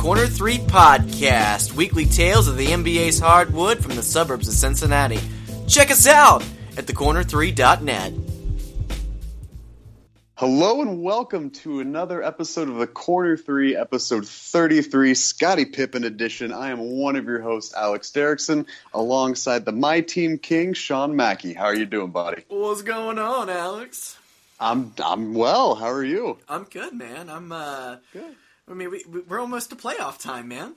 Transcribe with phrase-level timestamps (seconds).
[0.00, 5.18] Corner 3 Podcast, weekly tales of the NBA's hardwood from the suburbs of Cincinnati.
[5.68, 6.42] Check us out
[6.78, 8.14] at thecorner3.net.
[10.36, 16.50] Hello and welcome to another episode of the Corner 3, episode 33, Scottie Pippen edition.
[16.50, 21.52] I am one of your hosts, Alex Derrickson, alongside the My Team King, Sean Mackey.
[21.52, 22.44] How are you doing, buddy?
[22.48, 24.16] What's going on, Alex?
[24.58, 25.74] I'm I'm well.
[25.74, 26.38] How are you?
[26.48, 27.28] I'm good, man.
[27.28, 28.36] I'm uh Good.
[28.70, 30.76] I mean, we, we're almost to playoff time, man.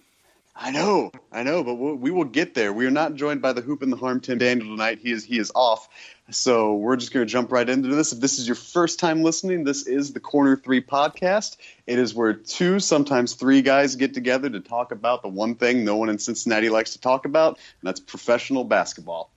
[0.56, 2.74] I know, I know, but we'll, we will get there.
[2.74, 5.00] We are not joined by the hoop and the harm Tim Daniel tonight.
[5.02, 5.90] He is he is off,
[6.30, 8.14] so we're just going to jump right into this.
[8.14, 11.58] If this is your first time listening, this is the Corner Three podcast.
[11.88, 15.84] It is where two, sometimes three guys get together to talk about the one thing
[15.84, 19.32] no one in Cincinnati likes to talk about, and that's professional basketball.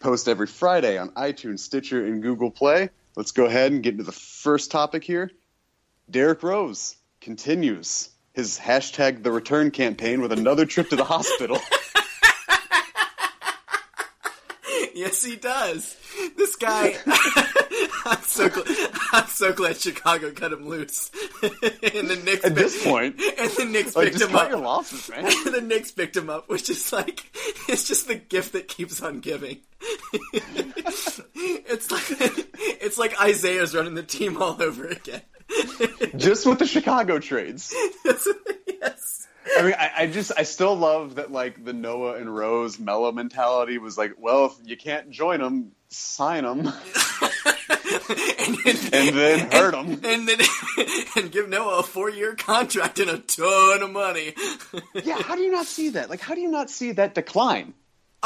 [0.00, 2.90] Post every Friday on iTunes, Stitcher, and Google Play.
[3.14, 5.30] Let's go ahead and get into the first topic here.
[6.10, 11.56] Derrick Rose continues his hashtag the return campaign with another trip to the hospital.
[14.94, 15.96] yes, he does.
[16.36, 16.94] This guy.
[18.04, 18.68] I'm so glad.
[19.10, 21.10] I'm so glad Chicago cut him loose.
[21.42, 24.48] and the Knicks At this point, and the Knicks like picked him up.
[24.48, 25.26] your losses, man.
[25.26, 27.24] And the Knicks picked him up, which is like
[27.68, 29.62] it's just the gift that keeps on giving.
[30.22, 32.04] it's like
[32.60, 35.22] it's like Isiah's running the team all over again.
[36.16, 37.74] Just with the Chicago trades.
[38.66, 39.26] yes.
[39.58, 43.12] I mean, I, I just, I still love that, like, the Noah and Rose Melo
[43.12, 46.60] mentality was like, well, if you can't join them, sign them,
[48.08, 50.00] and, then, and then hurt them.
[50.04, 50.38] and then
[51.16, 54.34] and give Noah a four year contract and a ton of money.
[54.94, 56.10] Yeah, how do you not see that?
[56.10, 57.74] Like, how do you not see that decline?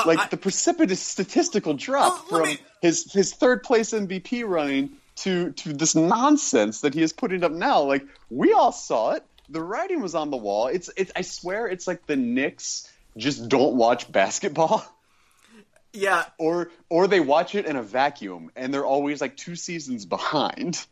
[0.06, 4.44] Like, Uh, I- the precipitous statistical drop Oh, from me- his, his third place MVP
[4.48, 4.92] running
[5.22, 7.82] to, to this nonsense that he is putting up now.
[7.82, 9.24] Like, we all saw it.
[9.48, 10.68] The writing was on the wall.
[10.68, 14.84] It's, it's, I swear, it's like the Knicks just don't watch basketball.
[15.92, 20.06] Yeah, or or they watch it in a vacuum and they're always like two seasons
[20.06, 20.86] behind.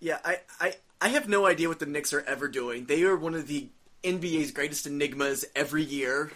[0.00, 0.18] yeah.
[0.24, 2.86] I, I I have no idea what the Knicks are ever doing.
[2.86, 3.68] They are one of the
[4.02, 6.32] NBA's greatest enigmas every year.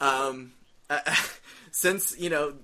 [0.00, 0.54] Um,
[0.90, 1.00] uh,
[1.70, 2.54] since you know,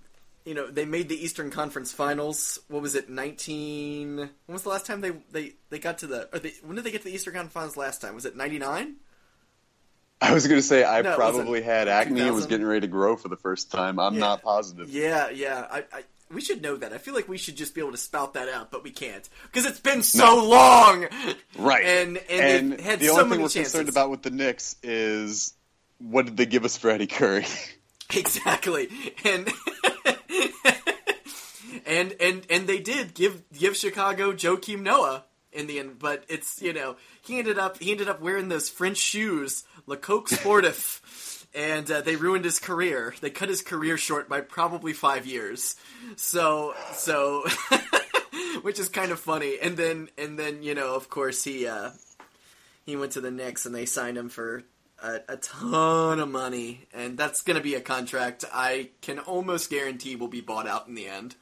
[0.49, 2.59] you know, they made the Eastern Conference Finals.
[2.69, 3.11] What was it?
[3.11, 4.17] Nineteen.
[4.17, 6.29] When was the last time they they they got to the?
[6.35, 8.15] Or they, when did they get to the Eastern Conference Finals last time?
[8.15, 8.97] Was it ninety nine?
[10.23, 13.15] I was gonna say I No, probably had acne and was getting ready to grow
[13.17, 14.01] for the first time.
[14.01, 14.21] I'm Yeah.
[14.21, 14.89] not positive.
[14.89, 15.67] Yeah, yeah.
[15.71, 16.95] I, I we should know that.
[16.95, 19.29] I feel like we should just be able to spout that out, but we can't
[19.45, 21.07] because it's been so long.
[21.59, 21.85] Right.
[21.85, 23.73] And and, they've had the only thing we're chances.
[23.73, 25.53] concerned about with the Knicks is
[25.99, 27.45] what did they give us for Eddie Curry?
[28.17, 28.89] Exactly.
[29.25, 29.47] And
[31.89, 36.61] and and and they did give give Chicago Joakim Noah in the end, but it's
[36.61, 41.01] you know he ended up he ended up wearing those French shoes, Le Coq Sportif.
[41.55, 43.15] And uh, they ruined his career.
[43.23, 45.77] They cut his career short by probably five years.
[46.15, 47.47] So, so,
[48.63, 49.57] which is kind of funny.
[49.61, 51.93] And then, and then, you know, of course, he uh,
[52.85, 54.63] he went to the Knicks and they signed him for
[55.03, 59.71] a, a ton of money, and that's going to be a contract I can almost
[59.71, 61.35] guarantee will be bought out in the end.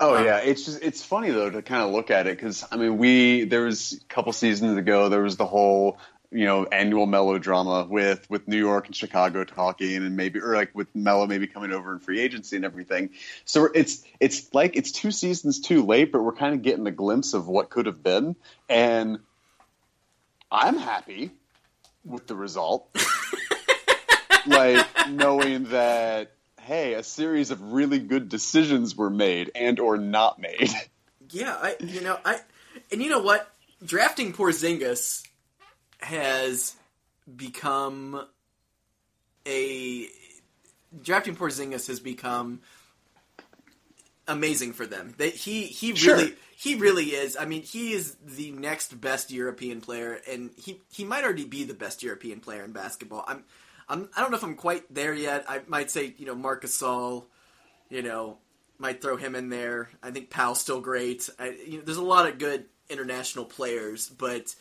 [0.00, 2.76] Oh yeah, it's just it's funny though to kind of look at it because I
[2.76, 5.98] mean we there was a couple seasons ago there was the whole
[6.30, 10.72] you know annual melodrama with with New York and Chicago talking and maybe or like
[10.72, 13.10] with Melo maybe coming over in free agency and everything.
[13.44, 16.92] So it's it's like it's two seasons too late, but we're kind of getting a
[16.92, 18.36] glimpse of what could have been,
[18.68, 19.18] and
[20.50, 21.32] I'm happy
[22.04, 22.88] with the result.
[24.46, 26.32] like knowing that
[26.68, 30.70] hey, a series of really good decisions were made and or not made.
[31.30, 32.40] Yeah, I you know I
[32.90, 33.52] and you know what
[33.84, 35.22] drafting Porzingis
[35.98, 36.74] has
[37.36, 38.26] become
[39.46, 40.08] a
[41.02, 42.62] drafting Porzingis has become
[44.26, 45.14] amazing for them.
[45.18, 46.16] They, he he Sure.
[46.16, 47.36] really he really is.
[47.36, 51.64] I mean, he is the next best European player, and he he might already be
[51.64, 53.24] the best European player in basketball.
[53.28, 53.44] I'm
[53.88, 55.44] I'm I don't know if I'm quite there yet.
[55.48, 57.26] I might say you know Marcus Gasol,
[57.88, 58.38] you know
[58.78, 59.90] might throw him in there.
[60.02, 61.28] I think Powell's still great.
[61.38, 64.54] I, you know, there's a lot of good international players, but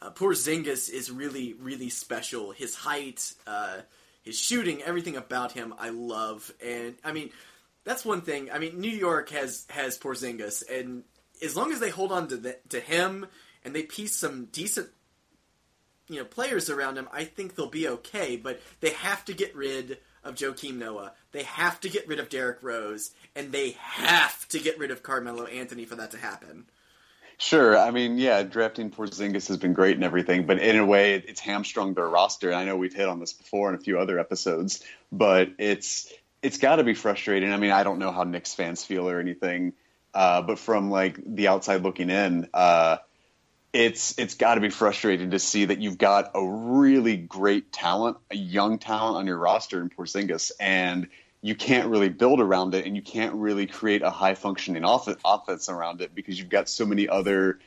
[0.00, 2.52] uh, Porzingis is really, really special.
[2.52, 3.78] His height, uh,
[4.22, 6.50] his shooting, everything about him, I love.
[6.64, 7.30] And I mean,
[7.84, 8.50] that's one thing.
[8.50, 11.04] I mean, New York has has Porzingis, and
[11.42, 13.26] as long as they hold on to the, to him
[13.64, 14.88] and they piece some decent,
[16.08, 18.36] you know, players around him, I think they'll be okay.
[18.36, 21.12] But they have to get rid of Joakim Noah.
[21.32, 25.02] They have to get rid of Derrick Rose, and they have to get rid of
[25.02, 26.66] Carmelo Anthony for that to happen.
[27.40, 27.78] Sure.
[27.78, 31.40] I mean, yeah, drafting Porzingis has been great and everything, but in a way, it's
[31.40, 32.48] hamstrung their roster.
[32.48, 34.82] And I know we've hit on this before in a few other episodes,
[35.12, 36.12] but it's
[36.42, 37.52] it's got to be frustrating.
[37.52, 39.74] I mean, I don't know how Knicks fans feel or anything,
[40.14, 42.98] uh, but from like the outside looking in, uh,
[43.72, 48.16] it's it's got to be frustrating to see that you've got a really great talent,
[48.30, 51.08] a young talent on your roster in Porzingis, and
[51.42, 55.08] you can't really build around it and you can't really create a high functioning off-
[55.24, 57.60] offense around it because you've got so many other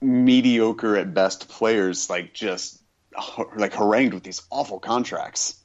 [0.00, 2.80] mediocre at best players like just
[3.56, 5.56] like harangued with these awful contracts.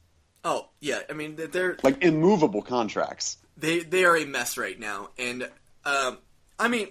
[0.44, 3.36] Oh yeah, I mean they're like immovable contracts.
[3.56, 5.48] They they are a mess right now, and
[5.84, 6.18] um,
[6.58, 6.88] I mean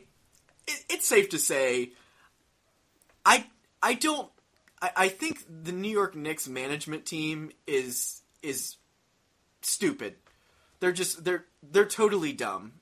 [0.67, 1.91] it, it's safe to say
[3.27, 3.45] I
[3.83, 4.29] I don't
[4.81, 8.77] I, I think the New York Knicks management team is is
[9.61, 10.15] stupid.
[10.79, 12.73] They're just they're they're totally dumb.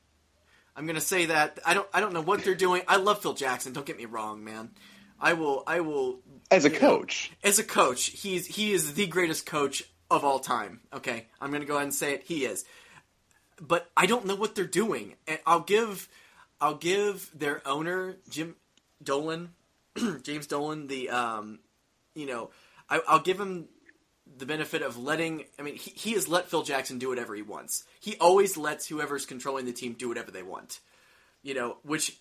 [0.76, 2.84] I'm gonna say that I don't I don't know what they're doing.
[2.88, 3.74] I love Phil Jackson.
[3.74, 4.70] Don't get me wrong, man.
[5.20, 6.20] I will I will
[6.52, 7.32] as a coach.
[7.32, 10.82] Know, as a coach, he's he is the greatest coach of all time.
[10.94, 12.24] Okay, I'm gonna go ahead and say it.
[12.24, 12.66] He is.
[13.60, 16.10] But I don't know what they're doing, and I'll give
[16.60, 18.56] I'll give their owner Jim
[19.02, 19.52] Dolan,
[20.24, 21.60] James Dolan, the um,
[22.14, 22.50] you know,
[22.90, 23.68] I, I'll give him
[24.38, 25.46] the benefit of letting.
[25.60, 27.84] I mean, he, he has let Phil Jackson do whatever he wants.
[28.00, 30.80] He always lets whoever's controlling the team do whatever they want.
[31.44, 32.18] You know, which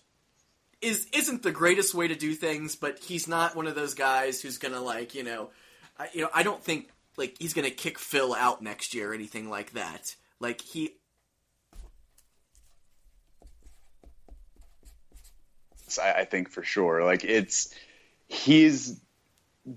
[0.81, 4.41] is isn't the greatest way to do things, but he's not one of those guys
[4.41, 5.49] who's gonna like you know,
[5.97, 6.29] I, you know.
[6.33, 10.15] I don't think like he's gonna kick Phil out next year or anything like that.
[10.39, 10.95] Like he.
[16.01, 17.03] I, I think for sure.
[17.03, 17.73] Like it's
[18.27, 18.99] he's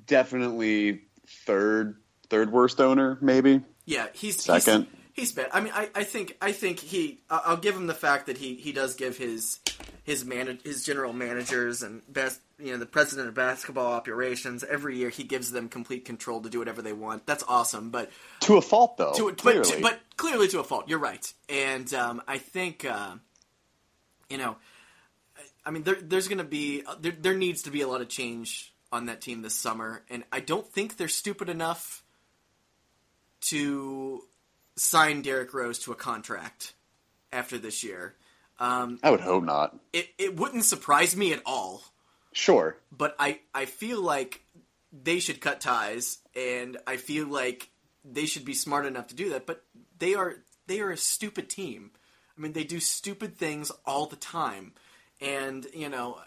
[0.07, 1.97] definitely third
[2.29, 3.63] third worst owner, maybe.
[3.85, 4.87] Yeah, he's second.
[5.15, 5.49] He's, he's bad.
[5.53, 7.21] I mean, I, I think I think he.
[7.31, 9.61] I'll give him the fact that he, he does give his
[10.05, 14.97] his man his general managers and best you know the president of basketball operations every
[14.97, 17.27] year he gives them complete control to do whatever they want.
[17.27, 18.11] That's awesome, but
[18.41, 19.13] to a fault though.
[19.15, 19.61] To, clearly.
[19.61, 20.89] But, to, but clearly to a fault.
[20.89, 23.17] You're right, and um, I think uh,
[24.29, 24.57] you know.
[25.65, 28.09] I mean, there, there's going to be there, there needs to be a lot of
[28.09, 32.03] change on that team this summer, and I don't think they're stupid enough
[33.41, 34.23] to
[34.77, 36.75] sign Derrick Rose to a contract
[37.33, 38.15] after this year.
[38.59, 39.79] Um, I would hope not.
[39.93, 41.83] It it wouldn't surprise me at all.
[42.33, 44.43] Sure, but I I feel like
[44.93, 47.71] they should cut ties, and I feel like
[48.05, 49.47] they should be smart enough to do that.
[49.47, 49.63] But
[49.99, 51.91] they are they are a stupid team.
[52.37, 54.73] I mean, they do stupid things all the time,
[55.21, 56.19] and you know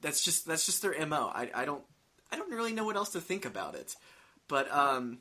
[0.00, 1.30] that's just that's just their mo.
[1.34, 1.82] I I don't
[2.30, 3.94] I don't really know what else to think about it.
[4.48, 5.18] But um,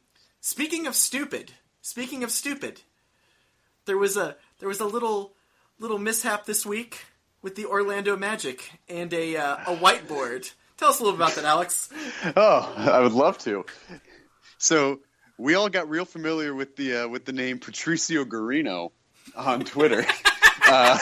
[0.48, 2.82] Speaking of stupid, speaking of stupid,
[3.86, 5.34] there was a there was a little
[5.80, 7.04] little mishap this week
[7.42, 10.54] with the Orlando Magic and a uh, a whiteboard.
[10.78, 11.90] Tell us a little about that, Alex.
[12.38, 13.66] Oh, I would love to.
[14.60, 15.00] So
[15.40, 18.92] we all got real familiar with the uh, with the name Patricio Garino
[19.36, 20.06] on Twitter.
[20.68, 21.00] uh,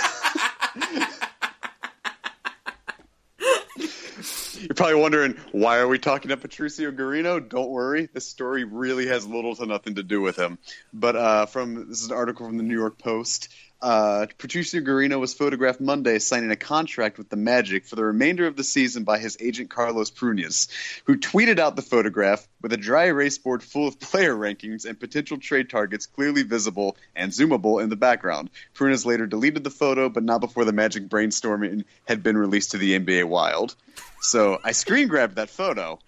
[4.64, 7.48] You're probably wondering why are we talking about Patricio Garino?
[7.48, 10.58] Don't worry, this story really has little to nothing to do with him.
[10.94, 13.50] But uh, from this is an article from the New York Post.
[13.84, 18.48] Uh, Patricio Garino was photographed Monday signing a contract with the Magic for the remainder
[18.48, 20.70] of the season by his agent Carlos Prunias,
[21.04, 24.98] who tweeted out the photograph with a dry erase board full of player rankings and
[24.98, 28.50] potential trade targets clearly visible and zoomable in the background.
[28.74, 32.78] Prunias later deleted the photo, but not before the Magic brainstorming had been released to
[32.78, 33.76] the NBA Wild.
[34.22, 36.00] So I screen grabbed that photo,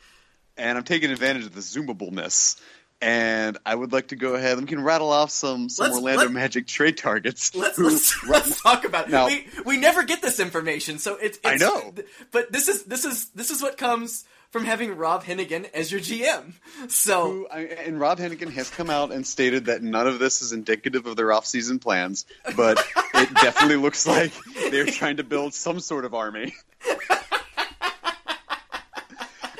[0.55, 2.57] and I'm taking advantage of the zoomableness
[3.01, 4.59] and I would like to go ahead.
[4.59, 7.53] We can rattle off some some let's, Orlando let, Magic trade targets.
[7.55, 9.11] Let's, let's, let's talk about it.
[9.11, 11.93] Now, we we never get this information, so it's, it's, I know.
[12.31, 14.25] But this is this is this is what comes
[14.55, 16.53] from having Rob Hennigan as your GM.
[16.87, 20.53] So Who, and Rob Hennigan has come out and stated that none of this is
[20.53, 22.25] indicative of their off-season plans,
[22.55, 22.79] but
[23.15, 24.31] it definitely looks like
[24.71, 26.55] they're trying to build some sort of army.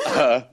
[0.08, 0.44] Uh,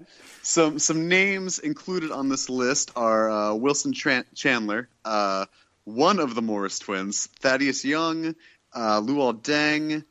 [0.43, 5.47] some some names included on this list are uh, Wilson Tran- Chandler, uh,
[5.85, 8.35] one of the Morris twins, Thaddeus Young,
[8.73, 10.05] uh, Luol Deng.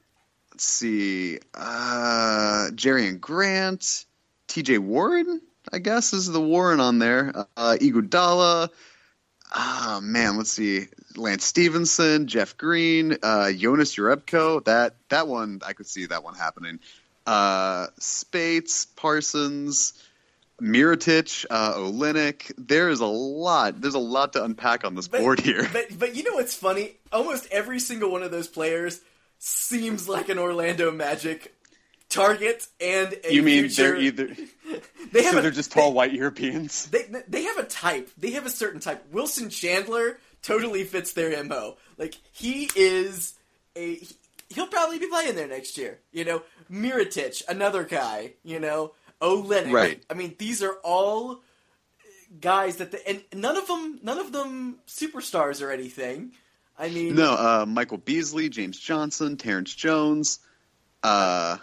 [0.51, 4.05] Let's see, uh, and Grant,
[4.47, 4.77] T.J.
[4.79, 5.41] Warren.
[5.71, 7.45] I guess is the Warren on there.
[7.55, 8.69] Uh, Iguodala.
[9.53, 10.87] Ah man, let's see.
[11.17, 14.63] Lance Stephenson, Jeff Green, uh, Jonas Jerebko.
[14.63, 16.79] That that one I could see that one happening.
[17.25, 19.93] Uh, Speights, Parsons,
[20.61, 22.51] Mirotic, uh, Olynyk.
[22.57, 23.81] There is a lot.
[23.81, 25.67] There's a lot to unpack on this but, board here.
[25.73, 26.93] But but you know what's funny?
[27.11, 29.01] Almost every single one of those players
[29.39, 31.53] seems like an Orlando Magic
[32.09, 34.27] target and a You mean future- they're either
[35.11, 36.87] they have so a, they're just tall white Europeans?
[36.91, 38.09] They they have a type.
[38.17, 39.03] They have a certain type.
[39.11, 41.77] Wilson Chandler totally fits their mo.
[41.97, 43.33] Like he is
[43.75, 44.15] a he-
[44.49, 45.99] he'll probably be playing there next year.
[46.11, 48.33] You know, Mirotic, another guy.
[48.43, 48.91] You know,
[49.21, 49.71] Olynyk.
[49.71, 50.03] Right.
[50.09, 51.41] I mean, these are all
[52.39, 56.31] guys that the, and none of them none of them superstars or anything.
[56.79, 60.39] I mean, No, uh, Michael Beasley, James Johnson, Terrence Jones.
[61.03, 61.57] Uh,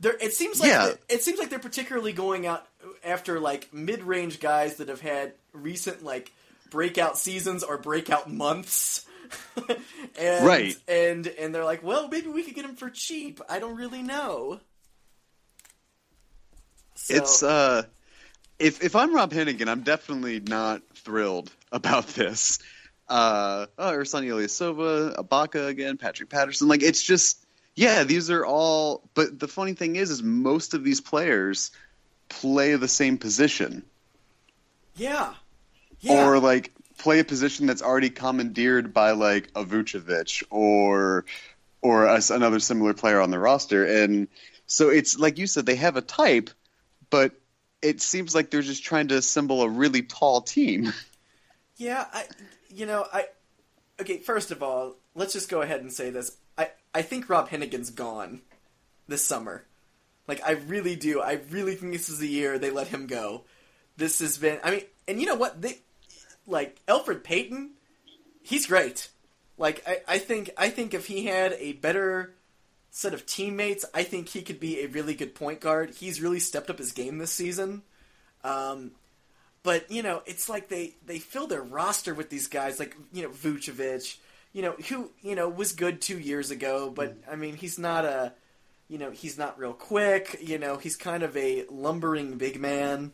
[0.00, 0.92] They're, it seems like Yeah.
[1.08, 2.66] it seems like they're particularly going out
[3.04, 6.32] after like mid-range guys that have had recent like
[6.70, 9.04] breakout seasons or breakout months.
[10.18, 10.76] and, Right.
[10.88, 13.40] And and they're like, well, maybe we could get him for cheap.
[13.48, 14.60] I don't really know.
[17.04, 17.82] So, It's uh,
[18.58, 22.60] if if I'm Rob Hennigan, I'm definitely not thrilled about this.
[23.06, 26.66] Uh, oh, Ersan Ilyasova, Ibaka again, Patrick Patterson.
[26.66, 27.44] Like it's just,
[27.74, 29.02] yeah, these are all.
[29.12, 31.72] But the funny thing is, is most of these players
[32.30, 33.84] play the same position,
[34.96, 35.34] yeah,
[36.00, 36.26] yeah.
[36.26, 41.26] or like play a position that's already commandeered by like a Vucevic or
[41.82, 44.28] or a, another similar player on the roster, and
[44.64, 46.48] so it's like you said, they have a type,
[47.14, 47.30] but
[47.80, 50.92] it seems like they're just trying to assemble a really tall team.
[51.76, 52.24] Yeah, I,
[52.68, 53.26] you know, I.
[54.00, 56.36] Okay, first of all, let's just go ahead and say this.
[56.58, 58.40] I, I think Rob Hennigan's gone
[59.06, 59.64] this summer.
[60.26, 61.20] Like, I really do.
[61.20, 63.42] I really think this is the year they let him go.
[63.96, 64.58] This has been.
[64.64, 65.62] I mean, and you know what?
[65.62, 65.78] They,
[66.48, 67.70] like Elfrid Payton,
[68.42, 69.08] he's great.
[69.56, 72.34] Like, I, I think I think if he had a better
[72.94, 75.90] set of teammates, I think he could be a really good point guard.
[75.90, 77.82] He's really stepped up his game this season.
[78.44, 78.92] Um,
[79.64, 83.24] but you know, it's like they they fill their roster with these guys like you
[83.24, 84.16] know Vucevic,
[84.52, 88.04] you know who you know was good two years ago, but I mean he's not
[88.04, 88.32] a
[88.86, 90.38] you know he's not real quick.
[90.40, 93.10] You know he's kind of a lumbering big man,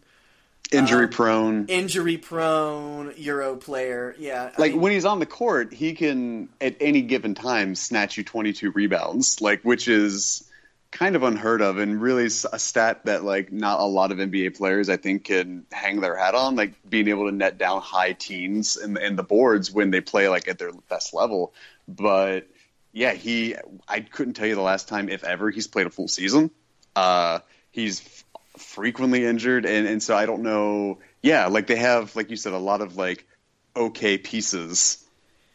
[0.72, 1.66] Injury Um, prone.
[1.66, 4.14] injury prone Euro player.
[4.18, 7.74] Yeah, I like mean, when he's on the court, he can at any given time
[7.74, 10.44] snatch you 22 rebounds, like which is
[10.92, 14.56] kind of unheard of and really a stat that like not a lot of NBA
[14.56, 18.12] players I think can hang their hat on, like being able to net down high
[18.12, 21.52] teens in, in the boards when they play like at their best level.
[21.88, 22.48] But
[22.92, 23.56] yeah, he
[23.88, 26.50] I couldn't tell you the last time if ever he's played a full season.
[26.94, 27.40] Uh,
[27.72, 28.24] he's
[28.60, 30.98] frequently injured and and so I don't know.
[31.22, 33.26] Yeah, like they have like you said a lot of like
[33.74, 35.04] okay pieces,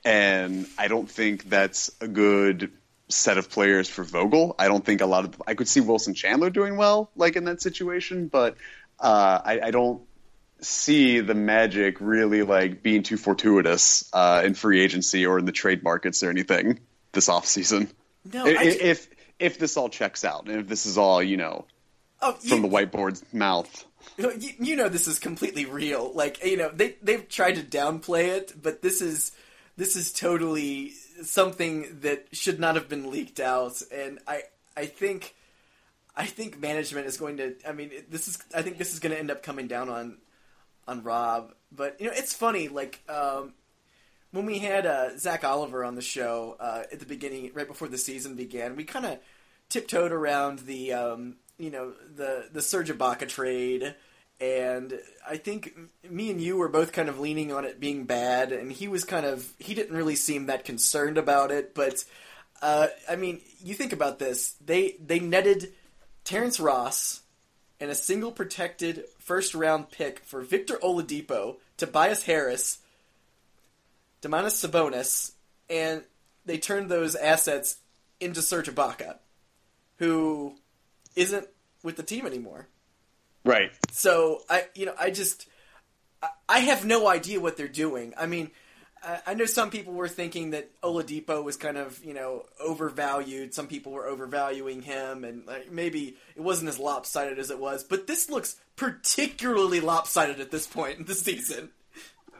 [0.04, 2.72] and I don't think that's a good
[3.10, 4.56] set of players for Vogel.
[4.58, 7.46] I don't think a lot of I could see Wilson Chandler doing well, like in
[7.46, 8.56] that situation, but
[9.00, 10.02] uh, I, I don't
[10.62, 15.52] see the Magic really like being too fortuitous uh, in free agency or in the
[15.52, 16.80] trade markets or anything
[17.12, 17.90] this offseason.
[18.34, 19.08] no, I- I, if
[19.38, 21.66] if this all checks out and if this is all you know
[22.22, 23.86] oh, from you, the whiteboard's mouth.
[24.18, 26.12] you, you know this is completely real.
[26.14, 29.32] Like you know they they've tried to downplay it, but this is
[29.78, 30.92] this is totally
[31.24, 33.82] something that should not have been leaked out.
[33.92, 34.44] And I
[34.76, 35.36] I think
[36.16, 37.56] I think management is going to.
[37.68, 38.38] I mean, this is.
[38.54, 40.18] I think this is going to end up coming down on
[40.88, 41.54] on Rob.
[41.72, 42.70] But you know, it's funny.
[42.70, 43.54] Like um,
[44.32, 47.88] when we had uh, Zach Oliver on the show uh, at the beginning, right before
[47.88, 49.20] the season began, we kind of
[49.68, 53.96] tiptoed around the um, you know the the Serge Ibaka trade,
[54.40, 55.76] and I think
[56.10, 59.04] me and you were both kind of leaning on it being bad, and he was
[59.04, 62.04] kind of he didn't really seem that concerned about it, but.
[62.62, 64.56] Uh, I mean, you think about this.
[64.66, 65.74] They they netted
[66.24, 67.22] Terrence Ross
[67.80, 72.80] and a single protected first round pick for Victor Oladipo, Tobias Harris,
[74.22, 75.34] Domantas Sabonis,
[75.70, 76.04] and
[76.46, 77.78] they turned those assets
[78.20, 79.18] into Serge Ibaka,
[79.98, 80.56] who
[81.16, 81.48] isn't
[81.84, 82.68] with the team anymore.
[83.44, 83.72] Right.
[83.92, 85.48] So I, you know, I just,
[86.22, 88.14] I, I have no idea what they're doing.
[88.18, 88.52] I mean,
[89.04, 93.54] I, I know some people were thinking that Oladipo was kind of, you know, overvalued.
[93.54, 97.84] Some people were overvaluing him, and like, maybe it wasn't as lopsided as it was.
[97.84, 101.70] But this looks particularly lopsided at this point in the season.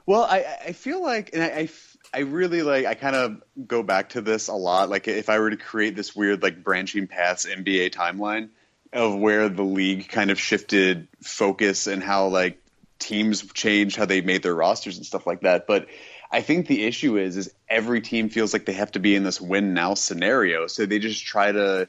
[0.08, 1.70] Well, I, I feel like, and I
[2.14, 4.90] I really like, I kind of go back to this a lot.
[4.90, 8.50] Like, if I were to create this weird, like, branching paths NBA timeline
[8.96, 12.60] of where the league kind of shifted focus and how, like,
[12.98, 15.68] teams changed how they made their rosters and stuff like that.
[15.68, 15.88] But
[16.32, 19.24] I think the issue is, is every team feels like they have to be in
[19.24, 20.68] this win now scenario.
[20.68, 21.88] So they just try to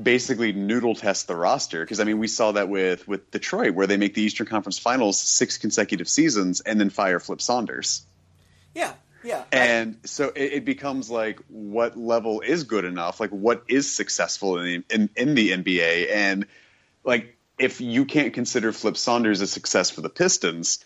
[0.00, 3.86] basically noodle test the roster because I mean we saw that with with Detroit where
[3.86, 8.06] they make the Eastern Conference Finals six consecutive seasons and then fire Flip Saunders.
[8.74, 8.94] Yeah,
[9.24, 9.44] Yeah.
[9.52, 13.20] And so it, it becomes like, what level is good enough?
[13.20, 16.10] Like, what is successful in the, in, in the NBA?
[16.10, 16.46] And
[17.04, 20.84] like, if you can't consider Flip Saunders a success for the Pistons,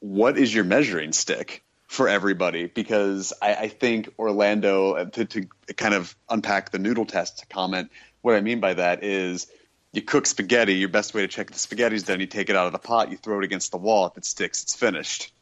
[0.00, 2.66] what is your measuring stick for everybody?
[2.66, 5.46] Because I, I think Orlando, uh, to, to
[5.76, 7.90] kind of unpack the noodle test comment,
[8.22, 9.46] what I mean by that is
[9.92, 10.74] you cook spaghetti.
[10.74, 12.78] Your best way to check if the spaghetti's done, you take it out of the
[12.78, 14.06] pot, you throw it against the wall.
[14.06, 15.32] If it sticks, it's finished.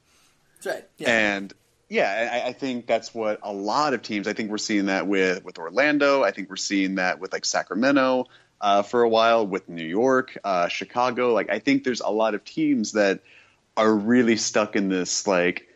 [0.57, 0.89] That's right.
[0.99, 1.37] Yeah.
[1.37, 1.53] And
[1.89, 4.29] yeah, I, I think that's what a lot of teams.
[4.29, 6.23] I think we're seeing that with with Orlando.
[6.23, 8.27] I think we're seeing that with like Sacramento
[8.61, 11.33] uh, for a while, with New York, uh, Chicago.
[11.33, 13.21] Like I think there's a lot of teams that
[13.77, 15.69] are really stuck in this like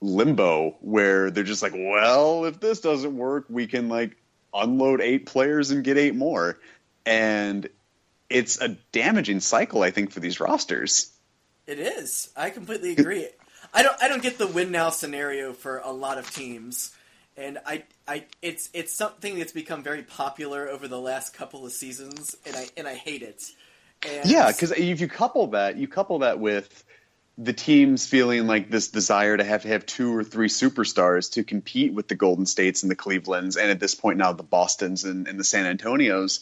[0.00, 4.16] limbo where they're just like, well, if this doesn't work, we can like
[4.52, 6.58] unload eight players and get eight more,
[7.06, 7.68] and
[8.28, 9.82] it's a damaging cycle.
[9.82, 11.12] I think for these rosters.
[11.64, 12.30] It is.
[12.36, 13.28] I completely agree.
[13.74, 14.02] I don't.
[14.02, 16.94] I don't get the win now scenario for a lot of teams,
[17.36, 17.84] and I.
[18.06, 18.26] I.
[18.42, 18.68] It's.
[18.74, 22.68] It's something that's become very popular over the last couple of seasons, and I.
[22.76, 23.42] And I hate it.
[24.06, 26.84] And Yeah, because if you couple that, you couple that with
[27.38, 31.44] the teams feeling like this desire to have to have two or three superstars to
[31.44, 35.04] compete with the Golden States and the Clevelands, and at this point now the Boston's
[35.04, 36.40] and, and the San Antonios.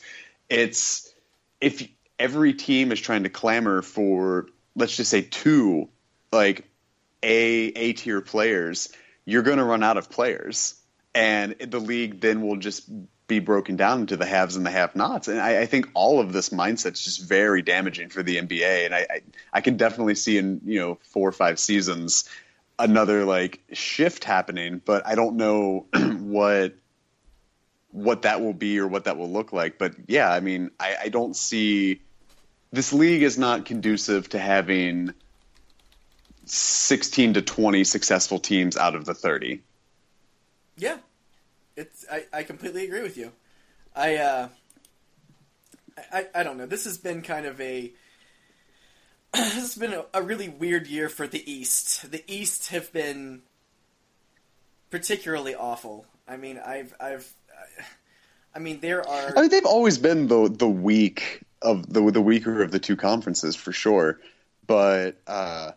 [0.48, 1.12] It's
[1.60, 5.88] if every team is trying to clamor for, let's just say, two
[6.32, 6.64] like
[7.22, 8.88] a A tier players,
[9.24, 10.74] you're going to run out of players,
[11.14, 12.88] and the league then will just
[13.26, 15.28] be broken down into the haves and the have-nots.
[15.28, 18.86] And I, I think all of this mindset is just very damaging for the NBA.
[18.86, 19.20] And I, I,
[19.52, 22.28] I can definitely see in you know four or five seasons
[22.78, 26.74] another like shift happening, but I don't know what
[27.92, 29.78] what that will be or what that will look like.
[29.78, 32.00] But yeah, I mean, I, I don't see
[32.72, 35.14] this league is not conducive to having
[36.52, 39.62] 16 to 20 successful teams out of the 30.
[40.76, 40.98] Yeah,
[41.76, 42.06] it's.
[42.10, 43.32] I, I completely agree with you.
[43.94, 44.16] I.
[44.16, 44.48] Uh,
[46.12, 46.26] I.
[46.34, 46.66] I don't know.
[46.66, 47.92] This has been kind of a.
[49.34, 52.10] this has been a, a really weird year for the East.
[52.10, 53.42] The East have been
[54.90, 56.06] particularly awful.
[56.26, 56.94] I mean, I've.
[56.98, 57.30] I've.
[58.54, 59.36] I mean, there are.
[59.36, 62.96] I mean, they've always been the the weak of the the weaker of the two
[62.96, 64.18] conferences for sure.
[64.66, 65.72] But uh,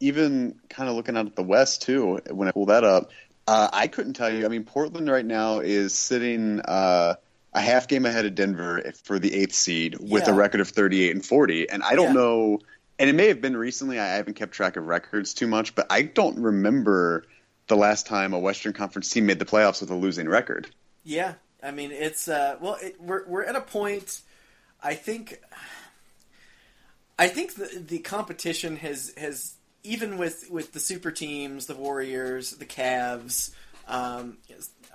[0.00, 3.10] even kind of looking out at the West too, when I pull that up,
[3.46, 4.44] uh, I couldn't tell you.
[4.44, 7.14] I mean, Portland right now is sitting uh,
[7.54, 11.04] a half game ahead of Denver for the eighth seed with a record of thirty
[11.04, 11.68] eight and forty.
[11.68, 12.12] And I don't Yeah.
[12.14, 12.58] know.
[12.98, 14.00] And it may have been recently.
[14.00, 17.24] I haven't kept track of records too much, but I don't remember
[17.68, 20.68] the last time a Western Conference team made the playoffs with a losing record.
[21.04, 24.20] Yeah, I mean it's uh, well, it, we're we're at a point.
[24.82, 25.40] I think.
[27.18, 29.54] I think the the competition has has
[29.86, 33.52] even with with the super teams, the Warriors, the Cavs.
[33.88, 34.38] Um,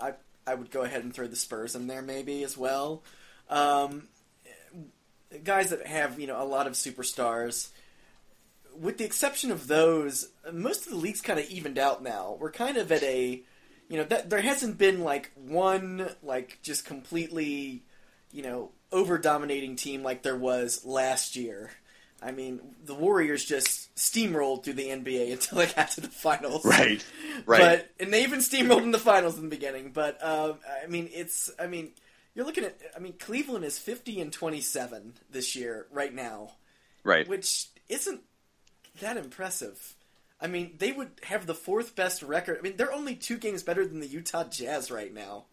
[0.01, 0.13] I
[0.45, 3.03] I would go ahead and throw the Spurs in there maybe as well.
[3.49, 4.07] Um,
[5.43, 7.69] guys that have you know a lot of superstars.
[8.77, 12.37] With the exception of those, most of the league's kind of evened out now.
[12.39, 13.43] We're kind of at a
[13.89, 17.83] you know that there hasn't been like one like just completely
[18.31, 21.71] you know over dominating team like there was last year
[22.21, 26.65] i mean the warriors just steamrolled through the nba until they got to the finals
[26.65, 27.03] Right.
[27.45, 27.59] Right.
[27.61, 31.09] but and they even steamrolled in the finals in the beginning but um, i mean
[31.11, 31.91] it's i mean
[32.35, 36.51] you're looking at i mean cleveland is 50 and 27 this year right now
[37.03, 37.27] right.
[37.27, 38.21] which isn't
[38.99, 39.95] that impressive.
[40.39, 42.57] I mean, they would have the fourth best record.
[42.57, 45.45] I mean, they're only two games better than the Utah Jazz right now.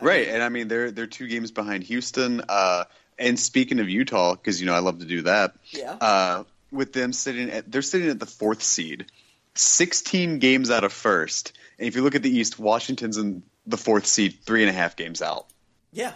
[0.00, 2.42] Right, and I mean they're they're two games behind Houston.
[2.48, 2.84] Uh,
[3.18, 5.54] and speaking of Utah, because you know I love to do that.
[5.70, 5.92] Yeah.
[5.92, 9.06] Uh, with them sitting at they're sitting at the fourth seed,
[9.54, 11.52] sixteen games out of first.
[11.78, 14.72] And if you look at the East, Washington's in the fourth seed, three and a
[14.72, 15.46] half games out.
[15.92, 16.12] yeah.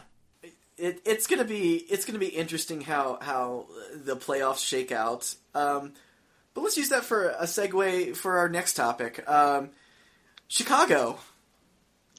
[0.77, 5.33] It, it's gonna be it's gonna be interesting how how the playoffs shake out.
[5.55, 5.93] Um,
[6.53, 9.23] but let's use that for a segue for our next topic.
[9.31, 9.71] Um,
[10.49, 11.21] Chicago,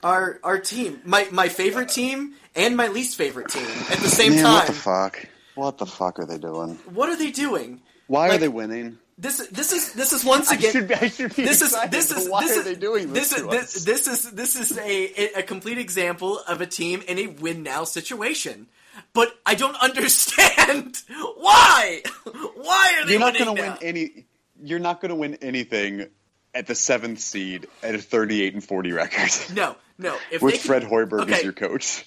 [0.06, 4.36] our our team, my my favorite team and my least favorite team at the same
[4.36, 4.54] Man, time.
[4.54, 5.26] what the fuck?
[5.56, 6.76] What the fuck are they doing?
[6.94, 7.82] what are they doing?
[8.08, 8.98] Why Like, are they winning?
[9.18, 10.70] This this is this is once again.
[10.70, 12.76] I should I should be this is excited, this is why this are is, they
[12.76, 13.84] doing this, this to is this, us?
[13.86, 17.84] this is this is a a complete example of a team in a win now
[17.86, 18.68] situation.
[19.14, 21.02] But I don't understand
[21.38, 22.02] why.
[22.56, 24.26] Why are they You're not going to win any.
[24.62, 26.08] You're not going to win anything
[26.56, 30.18] at the seventh seed at a 38 and 40 record No, no.
[30.32, 32.06] If with can- Fred Hoiberg okay, as your coach.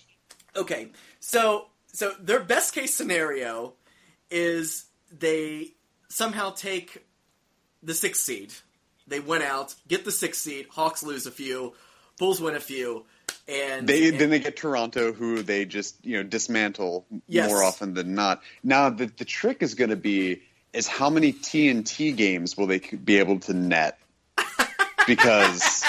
[0.57, 0.89] Okay,
[1.21, 3.75] so so their best case scenario
[4.31, 5.73] is they
[6.09, 7.05] somehow take
[7.83, 8.53] the sixth seed,
[9.07, 10.67] They went out, get the sixth seed.
[10.71, 11.75] Hawks lose a few,
[12.19, 13.05] Bulls win a few,
[13.47, 17.49] and They and- then they get Toronto, who they just you know dismantle Yes.
[17.51, 18.43] more often than not.
[18.65, 22.79] Now the the trick is going to be is how many TNT games will they
[22.81, 23.99] be able to net
[25.09, 25.83] because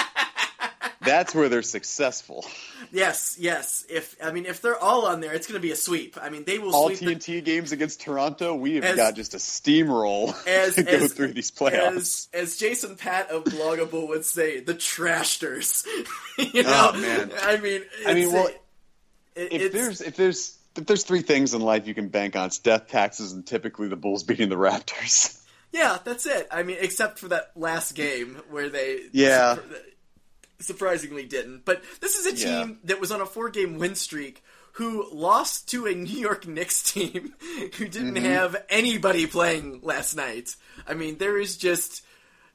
[1.02, 2.44] that's where they're successful.
[2.90, 3.84] yes, yes.
[3.88, 6.16] If I mean, if they're all on there, it's going to be a sweep.
[6.20, 6.98] I mean, they will All sweep.
[7.20, 11.06] the- TNT games against Toronto, we have As- got just a steamroll as to go
[11.06, 11.96] through these playoffs.
[11.96, 15.84] As, as Jason Pat of Bloggable would say, the trashters.
[16.38, 17.30] you oh, know, Oh, man.
[17.42, 18.56] I mean, I mean, well, it-
[19.36, 22.46] if it's- there's if there's if there's three things in life you can bank on,
[22.46, 25.36] it's death, taxes, and typically the Bulls beating the Raptors.
[25.72, 26.48] Yeah, that's it.
[26.50, 29.58] I mean, except for that last game where they Yeah.
[30.58, 31.64] surprisingly didn't.
[31.64, 32.64] But this is a Yeah.
[32.64, 34.42] team that was on a four-game win streak.
[34.74, 37.34] Who lost to a New York Knicks team
[37.76, 38.24] who didn't Mm-hmm.
[38.24, 40.54] have anybody playing last night?
[40.86, 42.02] I mean, there is just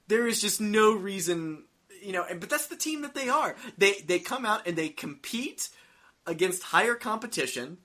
[0.07, 1.65] there is just no reason,
[2.01, 2.23] you know.
[2.23, 3.55] and- But that's the team that they are.
[3.77, 5.69] They they come out and they compete
[6.25, 7.79] against higher competition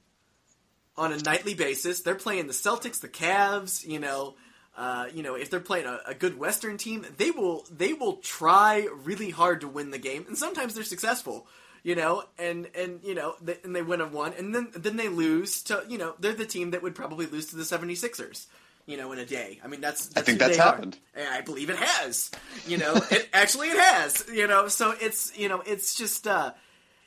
[0.97, 2.03] on a nightly basis.
[2.03, 3.85] They're playing the Celtics, the Cavs.
[3.87, 4.37] You know,
[4.77, 8.17] uh, you know, if they're playing a, a good Western team, they will they will
[8.17, 11.47] try really hard to win the game, and sometimes they're successful.
[11.83, 14.97] You know, and and you know, they, and they win a one, and then then
[14.97, 18.47] they lose to you know they're the team that would probably lose to the 76ers.
[18.87, 19.61] You know, in a day.
[19.63, 20.63] I mean, that's, that's think that's are.
[20.63, 20.99] happened.
[21.17, 22.31] I believe it has.
[22.67, 24.27] You know, it actually it has.
[24.33, 26.53] You know, so it's you know it's just uh,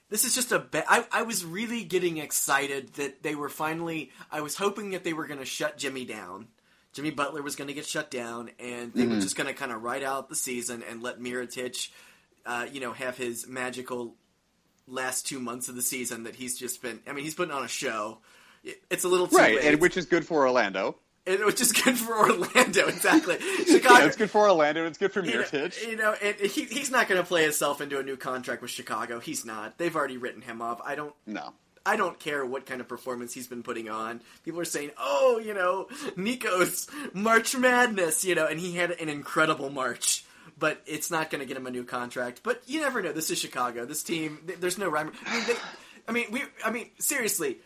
[0.10, 4.12] this is just a be- I, I was really getting excited that they were finally.
[4.32, 6.48] I was hoping that they were going to shut Jimmy down.
[6.94, 9.16] Jimmy Butler was going to get shut down, and they Mm-hmm.
[9.16, 11.90] were just going to kind of ride out the season and let Mirotic,
[12.46, 14.16] uh, you know, have his magical
[14.88, 17.00] last two months of the season that he's just been.
[17.08, 18.20] I mean, he's putting on a show.
[18.90, 20.96] It's a little too right, late, and which is good for Orlando.
[21.26, 22.88] and which is good for Orlando.
[22.88, 23.96] Exactly, Chicago.
[24.00, 24.86] Yeah, it's good for Orlando.
[24.86, 25.88] It's good for You know, Mirotic.
[25.88, 29.20] you know, he, he's not going to play himself into a new contract with Chicago.
[29.20, 29.78] He's not.
[29.78, 30.80] They've already written him off.
[30.86, 31.14] I don't.
[31.26, 31.54] No,
[31.86, 34.22] I don't care what kind of performance he's been putting on.
[34.44, 39.10] People are saying, "Oh, you know, Niko's March Madness," you know, and he had an
[39.10, 40.24] incredible March.
[40.58, 42.42] But it's not going to get him a new contract.
[42.44, 43.12] But you never know.
[43.12, 43.86] This is Chicago.
[43.86, 45.12] This team, th- there's no rhyme.
[45.26, 45.56] I mean, they,
[46.08, 46.44] I mean, we.
[46.64, 47.58] I mean, seriously.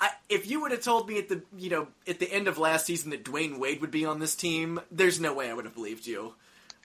[0.00, 2.58] I, if you would have told me at the you know at the end of
[2.58, 5.64] last season that Dwyane Wade would be on this team, there's no way I would
[5.64, 6.34] have believed you.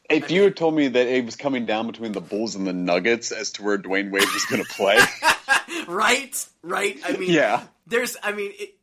[0.10, 2.74] if you had told me that it was coming down between the Bulls and the
[2.74, 5.00] Nuggets as to where Dwyane Wade was going to play,
[5.88, 6.48] right?
[6.62, 7.00] Right?
[7.06, 8.78] I mean, yeah, There's, I mean, it,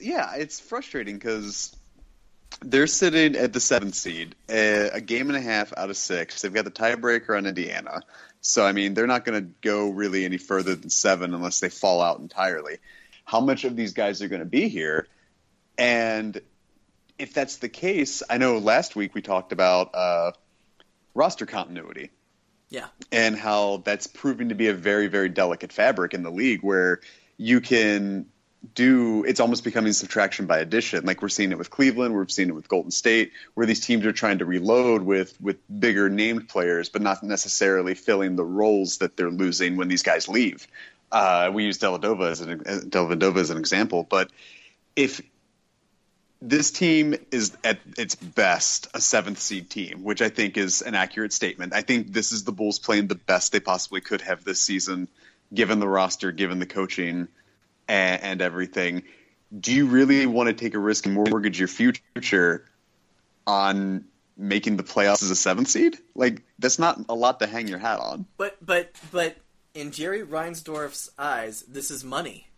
[0.00, 1.76] yeah, it's frustrating because
[2.62, 6.42] they're sitting at the seventh seed, a, a game and a half out of six.
[6.42, 8.02] They've got the tiebreaker on Indiana,
[8.40, 11.68] so I mean they're not going to go really any further than seven unless they
[11.68, 12.78] fall out entirely.
[13.24, 15.06] How much of these guys are going to be here?
[15.78, 16.40] And
[17.18, 20.32] if that's the case, I know last week we talked about uh,
[21.14, 22.10] roster continuity
[22.70, 26.62] yeah, and how that's proving to be a very, very delicate fabric in the league
[26.62, 27.00] where
[27.36, 28.26] you can
[28.74, 31.04] do it's almost becoming subtraction by addition.
[31.04, 34.06] Like we're seeing it with Cleveland, we've seen it with Golden State, where these teams
[34.06, 38.98] are trying to reload with with bigger named players, but not necessarily filling the roles
[38.98, 40.68] that they're losing when these guys leave.
[41.10, 44.30] Uh, we use Dellavedova as an Dellavedova as an example, but
[44.94, 45.20] if
[46.42, 50.94] this team is at its best a seventh seed team, which I think is an
[50.94, 51.74] accurate statement.
[51.74, 55.08] I think this is the Bulls playing the best they possibly could have this season,
[55.52, 57.28] given the roster, given the coaching,
[57.88, 59.02] and, and everything.
[59.58, 62.64] Do you really want to take a risk and mortgage your future
[63.46, 64.04] on
[64.36, 65.98] making the playoffs as a seventh seed?
[66.14, 68.26] Like that's not a lot to hang your hat on.
[68.38, 69.36] but but but
[69.74, 72.49] in Jerry Reinsdorf's eyes, this is money.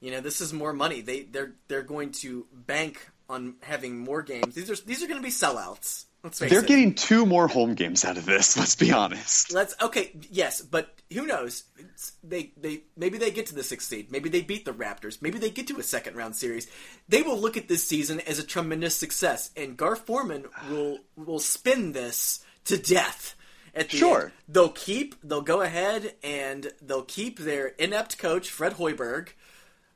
[0.00, 1.00] You know, this is more money.
[1.00, 4.54] They they're they're going to bank on having more games.
[4.54, 6.04] These are these are going to be sellouts.
[6.22, 6.50] Let's face it.
[6.54, 6.68] They're it.
[6.68, 8.56] getting two more home games out of this.
[8.58, 9.52] Let's be honest.
[9.52, 11.64] Let's okay, yes, but who knows?
[11.78, 14.10] It's- They they maybe they get to the sixth seed.
[14.10, 15.22] Maybe they beat the Raptors.
[15.22, 16.66] Maybe they get to a second round series.
[17.08, 21.38] They will look at this season as a tremendous success, and Gar Forman will will
[21.38, 23.34] spin this to death.
[23.76, 24.22] At the Sure.
[24.24, 24.32] end.
[24.48, 25.16] they'll keep.
[25.24, 29.30] They'll go ahead and they'll keep their inept coach Fred Hoiberg.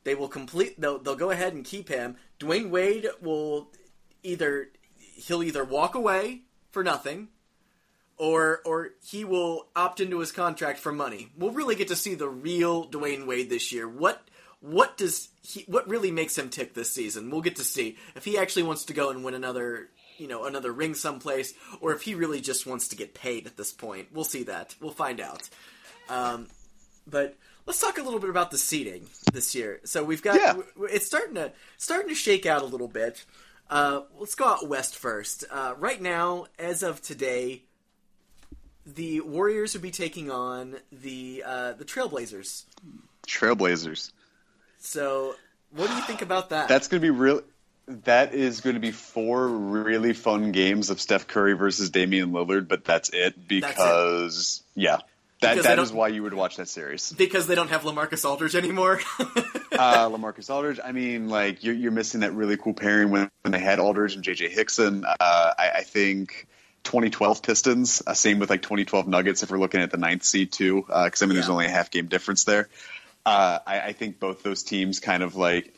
[0.09, 0.81] They will complete.
[0.81, 2.16] They'll they'll go ahead and keep him.
[2.40, 3.68] Dwyane Wade will
[4.23, 7.29] either he'll either walk away for nothing
[8.16, 11.29] or or he will opt into his contract for money.
[11.37, 13.87] We'll really get to see the real Dwyane Wade this year.
[13.87, 14.27] What
[14.61, 17.29] what does he what really makes him tick this season?
[17.31, 20.47] We'll get to see if he actually wants to go and win another you know
[20.47, 24.09] another ring someplace, or if he really just wants to get paid at this point.
[24.11, 24.75] We'll see that.
[24.81, 25.51] We'll find out.
[26.09, 26.47] Um,
[27.07, 27.37] but
[27.68, 29.78] let's talk a little bit about the seating this year.
[29.85, 30.62] So we've got Yeah.
[30.90, 33.24] it's starting to starting to shake out a little bit.
[33.70, 35.44] Uh, let's go out west first.
[35.50, 37.62] Uh, right now, as of today,
[38.87, 42.64] the Warriors would be taking on the uh, the Trailblazers.
[43.26, 44.12] Trailblazers.
[44.78, 45.35] So,
[45.70, 46.68] what do you think about that?
[46.68, 47.42] That's going to be real.
[47.87, 52.68] That is going to be four really fun games of Steph Curry versus Damian Lillard,
[52.68, 54.98] but that's it because yeah,
[55.40, 57.12] that that is why you would watch that series.
[57.12, 59.01] because they don't have Lamarcus Aldridge anymore.
[59.18, 60.81] uh, Lamarcus Aldridge.
[60.83, 64.16] I mean, like you're, you're missing that really cool pairing when, when they had Aldridge
[64.16, 65.05] and JJ Hickson.
[65.05, 65.14] Uh,
[65.59, 66.46] I, I think
[66.85, 68.03] 2012 Pistons.
[68.07, 69.42] Uh, same with like 2012 Nuggets.
[69.42, 71.90] If we're looking at the ninth seed too, because I mean, there's only a half
[71.90, 72.68] game difference there.
[73.24, 75.74] Uh, I, I think both those teams kind of like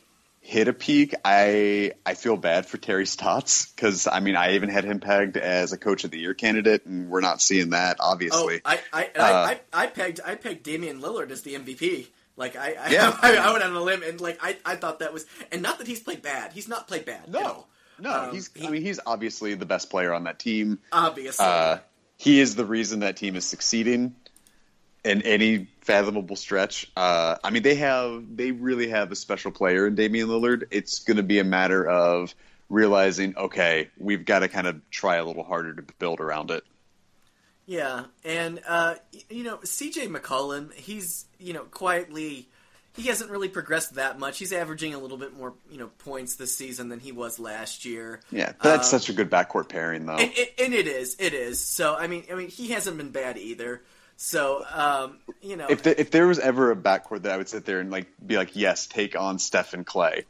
[0.51, 1.15] hit a peak.
[1.23, 5.37] I I feel bad for Terry Stotts because I mean I even had him pegged
[5.37, 8.59] as a coach of the year candidate, and we're not seeing that oh, obviously.
[8.65, 12.07] I I, Uh, I, I I pegged I pegged Damian Lillard as the MVP.
[12.35, 13.17] Like I I, Yeah.
[13.21, 15.77] I, I went on a limb and like I, I thought that was and not
[15.77, 16.51] that he's played bad.
[16.51, 17.31] He's not played bad.
[17.31, 17.65] no,
[17.97, 20.79] no, Um, he's he- I mean he's obviously the best player on that team.
[20.91, 21.45] obviously.
[21.45, 21.77] Uh,
[22.17, 24.15] he is the reason that team is succeeding
[25.03, 26.91] in any fathomable stretch.
[26.95, 30.63] Uh, I mean, they have they really have a special player in Damian Lillard.
[30.71, 32.33] It's going to be a matter of
[32.69, 36.63] realizing, okay, we've got to kind of try a little harder to build around it.
[37.65, 38.95] Yeah, and uh,
[39.29, 40.07] you know, C.J.
[40.07, 42.49] McCollum, he's you know quietly,
[42.95, 44.39] he hasn't really progressed that much.
[44.39, 47.85] He's averaging a little bit more you know points this season than he was last
[47.85, 48.19] year.
[48.31, 50.17] Yeah, that's Um, such a good backcourt pairing, though.
[50.17, 51.63] and, and, and it is, it is.
[51.63, 53.81] So I mean, I mean, he hasn't been bad either.
[54.23, 57.49] So um, you know, if the, if there was ever a backcourt that I would
[57.49, 60.25] sit there and like be like, yes, take on Steph and Clay,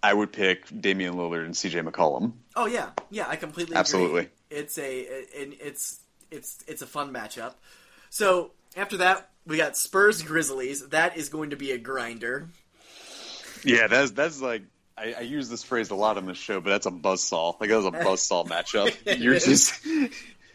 [0.00, 2.34] I would pick Damian Lillard and CJ McCollum.
[2.54, 4.20] oh yeah, yeah, I completely Absolutely.
[4.20, 4.32] Agree.
[4.48, 5.98] It's a, and it's
[6.30, 7.54] it's it's a fun matchup.
[8.10, 10.90] So after that, we got Spurs Grizzlies.
[10.90, 12.48] That is going to be a grinder.
[13.64, 14.62] Yeah, that's that's like
[14.96, 17.60] I, I use this phrase a lot on this show, but that's a buzzsaw.
[17.60, 19.20] Like that was a buzzsaw matchup.
[19.20, 19.84] You're just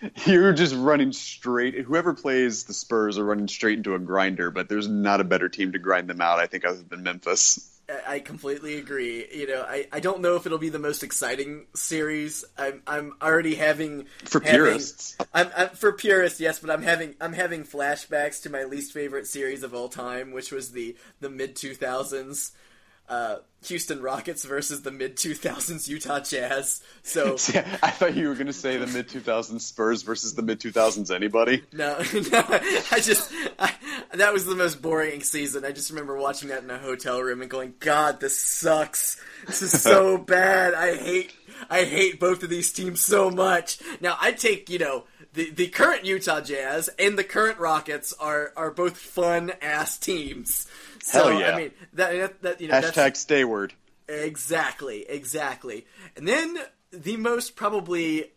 [0.26, 1.76] you're just running straight.
[1.76, 5.50] Whoever plays the Spurs are running straight into a grinder, but there's not a better
[5.50, 6.40] team to grind them out.
[6.40, 7.74] I think other than Memphis.
[8.06, 9.26] I- completely agree.
[9.34, 12.44] You know, I, I don't know if it'll be the most exciting series.
[12.58, 15.16] I'm I'm already having For having- purists.
[15.34, 19.26] I'm, I'm for purists, yes, but I'm having I'm having flashbacks to my least favorite
[19.26, 22.52] series of all time, which was the the mid two thousands
[23.10, 26.82] uh, Houston Rockets versus the mid two thousands Utah Jazz.
[27.04, 30.42] So Yeah, I thought you were going to say the mid 2000s Spurs versus the
[30.42, 31.64] mid 2000s anybody.
[31.74, 31.98] No,
[32.32, 32.44] no,
[32.92, 33.74] I just I,
[34.14, 35.66] that was the most boring season.
[35.66, 39.20] I just remember watching that in a hotel room and going, "God, this sucks.
[39.46, 40.74] This is so bad.
[40.74, 41.34] I hate
[41.70, 45.68] I hate both of these teams so much." Now, I take you know the the
[45.68, 50.68] current Utah Jazz and the current Rockets are are both fun ass teams.
[51.08, 51.52] So Hell yeah.
[51.52, 53.72] I mean that that, that you know that's, Hashtag Stayward.
[54.10, 55.86] Exactly, exactly.
[56.18, 56.58] And then
[56.92, 58.32] the most probably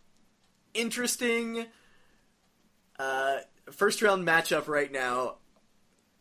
[0.72, 1.66] interesting
[2.96, 3.38] uh,
[3.72, 5.37] first round matchup right now.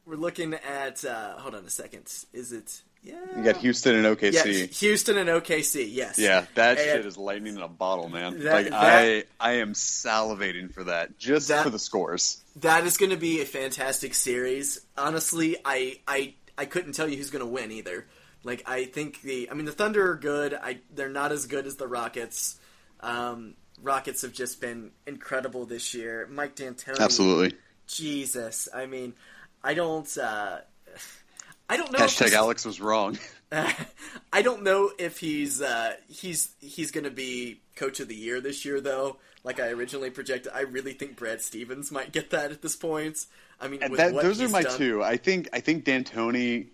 [0.07, 1.05] We're looking at.
[1.05, 2.11] Uh, hold on a second.
[2.33, 2.81] Is it?
[3.01, 3.15] Yeah.
[3.37, 4.67] You got Houston and OKC.
[4.79, 5.87] Houston and OKC.
[5.89, 6.19] Yes.
[6.19, 8.39] Yeah, that And- shit is lightning in a bottle, man.
[8.43, 12.43] That- like that- I, I am salivating for that just That- for the scores.
[12.57, 14.81] That is going to be a fantastic series.
[14.97, 18.05] Honestly, I I I couldn't tell you who's going to win either.
[18.43, 20.53] Like I think the I mean the Thunder are good.
[20.53, 22.59] I they're not as good as the Rockets.
[22.99, 26.27] Um, Rockets have just been incredible this year.
[26.29, 27.57] Mike D'Antoni, Absolutely.
[27.87, 29.13] Jesus, I mean,
[29.63, 30.17] I don't.
[30.17, 30.59] Uh,
[31.69, 31.99] I don't know.
[31.99, 33.17] if Hashtag he's- Alex was wrong.
[34.33, 38.41] I don't know if he's uh, he's he's going to be coach of the year
[38.41, 39.17] this year though.
[39.43, 43.25] Like I originally projected, I really think Brad Stevens might get that at this point.
[43.59, 45.03] I mean, that, those are my done- two.
[45.03, 46.67] I think I think D'Antoni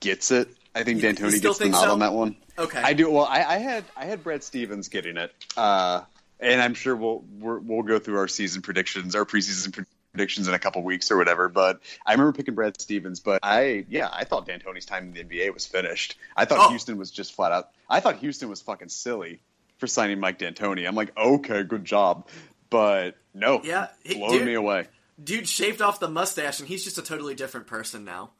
[0.00, 0.48] gets it.
[0.74, 1.92] I think You- D'Antoni gets the nod so?
[1.92, 2.36] on that one.
[2.58, 2.80] Okay.
[2.82, 3.10] I do.
[3.10, 6.00] Well, I, I had I had Brad Stevens getting it, uh,
[6.40, 10.54] and I'm sure we'll we're, we'll go through our season predictions, our preseason predictions in
[10.54, 11.48] a couple weeks or whatever.
[11.48, 13.20] But I remember picking Brad Stevens.
[13.20, 16.16] But I yeah, I thought D'Antoni's time in the NBA was finished.
[16.36, 16.68] I thought Oh.
[16.70, 17.70] Houston was just flat out.
[17.88, 19.40] I thought Houston was fucking silly
[19.78, 20.86] for signing Mike D'Antoni.
[20.88, 22.26] I'm like, okay, good job,
[22.70, 24.86] but no, Yeah, he- blown dude- me away.
[25.22, 28.30] Dude shaved off the mustache, and he's just a totally different person now.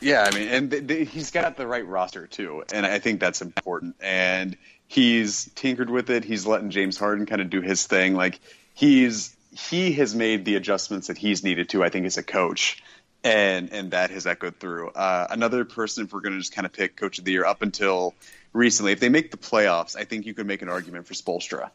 [0.00, 3.20] Yeah, I mean, and th- th- he's got the right roster too, and I think
[3.20, 3.96] that's important.
[4.00, 4.56] And
[4.88, 6.24] he's tinkered with it.
[6.24, 8.14] He's letting James Harden kind of do his thing.
[8.14, 8.40] Like
[8.74, 11.84] he's he has made the adjustments that he's needed to.
[11.84, 12.82] I think as a coach,
[13.22, 14.88] and and that has echoed through.
[14.88, 17.44] Uh, another person, if we're going to just kind of pick coach of the year
[17.44, 18.14] up until
[18.52, 21.70] recently, if they make the playoffs, I think you could make an argument for Spoelstra.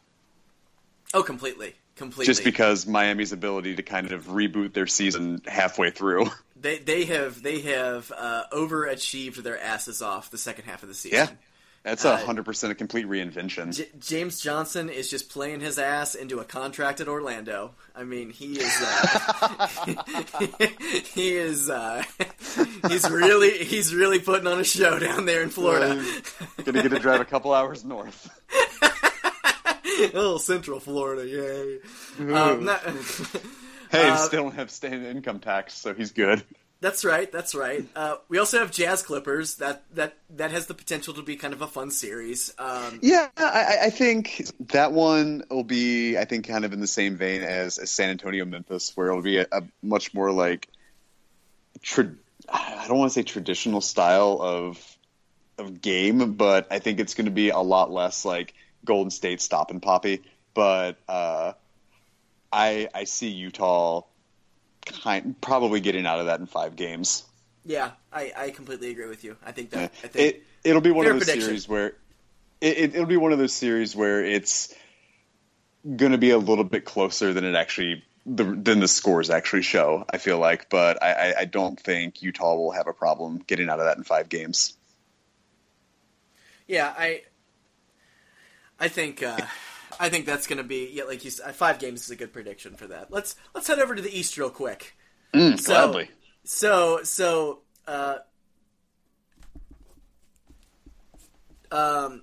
[1.14, 2.26] Oh, completely, completely.
[2.26, 6.26] Just because Miami's ability to kind of reboot their season halfway through.
[6.60, 10.94] they they have they have uh, overachieved their asses off the second half of the
[10.94, 11.18] season.
[11.18, 11.28] Yeah,
[11.88, 13.74] That's a hundred percent a complete reinvention.
[13.74, 17.70] J- James Johnson is just playing his ass into a contract at Orlando.
[17.96, 19.66] I mean, he is uh,
[21.14, 22.02] he is uh,
[22.88, 26.04] he's really he's really putting on a show down there in Florida.
[26.64, 28.28] Gonna get to drive a couple hours north.
[30.14, 31.78] oh, Central Florida, yay!
[32.32, 32.82] Um, not,
[33.90, 36.42] Hey, Uh, still don't have state income tax, so he's good.
[36.80, 37.84] That's right, that's right.
[37.96, 39.56] Uh, we also have Jazz Clippers.
[39.56, 42.54] That that that has the potential to be kind of a fun series.
[42.58, 46.86] Um, Yeah, I, I think that one will be, I think, kind of in the
[46.86, 50.68] same vein as, as San Antonio, Memphis, where it'll be a, a much more like,
[51.82, 52.14] tra-
[52.48, 54.98] I don't want to say traditional style of
[55.58, 59.40] of game, but I think it's going to be a lot less like Golden State
[59.40, 60.22] stop and poppy.
[60.54, 61.54] But uh,
[62.52, 64.02] I I see Utah
[64.92, 67.24] kind probably getting out of that in five games.
[67.64, 69.36] yeah, I, I completely agree with you.
[69.44, 69.78] I think Yeah.
[69.80, 71.48] that I think It it'll be one of those prediction.
[71.48, 71.86] series where
[72.60, 74.74] it, it, it'll be one of those series where it's
[75.96, 79.62] going to be a little bit closer than it actually the, than the scores actually
[79.62, 80.04] show.
[80.10, 83.68] I feel like, but I, I, I don't think Utah will have a problem getting
[83.70, 84.76] out of that in five games.
[86.66, 87.22] Yeah, I
[88.78, 89.46] I think uh,
[90.00, 92.32] I think that's going to be yeah, like you said, five games is a good
[92.32, 93.10] prediction for that.
[93.10, 94.96] Let's let's head over to the East real quick.
[95.34, 96.10] Mm, So- gladly.
[96.44, 98.18] So so uh,
[101.70, 102.22] um,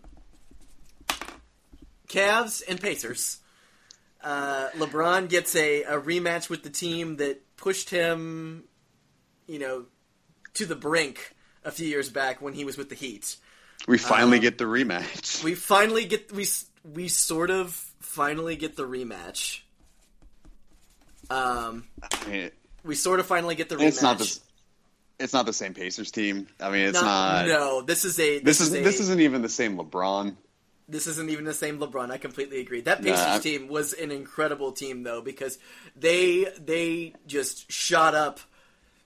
[2.08, 3.40] Cavs and Pacers.
[4.24, 8.64] Uh, LeBron gets a, a rematch with the team that pushed him,
[9.46, 9.86] you know,
[10.56, 13.38] to the brink a few years back when he was with the Heat.
[13.88, 15.44] We finally uh, get the rematch.
[15.44, 16.48] We finally get we
[16.94, 19.62] we sort of finally get the rematch.
[21.30, 22.52] Um, I mean,
[22.84, 23.88] we sort of finally get the rematch.
[23.88, 24.40] it's not the
[25.18, 26.48] it's not the same Pacers team.
[26.60, 27.48] I mean, it's Not- not.
[27.48, 30.36] No, this is a This is a, this isn't even the same LeBron.
[30.90, 32.12] this isn't even the same LeBron.
[32.12, 32.82] I completely agree.
[32.82, 35.58] That Pacers I- team was an incredible team though because
[35.96, 38.40] they they just shot up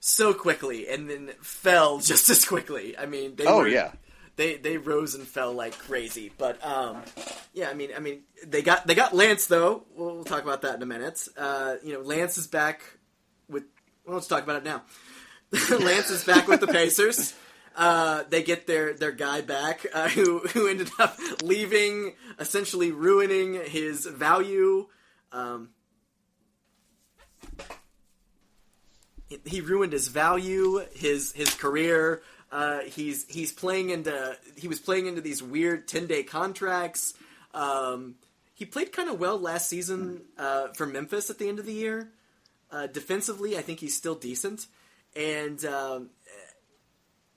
[0.00, 2.98] so quickly and then fell just as quickly.
[2.98, 3.92] I mean, they Oh were, yeah.
[4.36, 6.32] They they rose and fell like crazy.
[6.36, 7.02] But um,
[7.52, 9.84] yeah, I mean, I mean, they got they got Lance though.
[9.94, 11.26] We'll, we'll talk about that in a minute.
[11.36, 12.82] Uh, you know, Lance is back
[13.48, 13.64] with.
[14.04, 14.82] Well, let's talk about it now.
[15.78, 17.34] Lance is back with the Pacers.
[17.76, 23.54] Uh, they get their, their guy back, uh, who who ended up leaving, essentially ruining
[23.54, 24.86] his value.
[25.32, 25.70] Um,
[29.44, 32.22] he ruined his value, his his career.
[32.52, 37.14] Uh, he's he's playing into he was playing into these weird ten day contracts.
[37.54, 38.16] Um,
[38.54, 41.72] he played kind of well last season uh, for Memphis at the end of the
[41.72, 42.10] year.
[42.70, 44.66] Uh, defensively, I think he's still decent,
[45.16, 46.10] and um,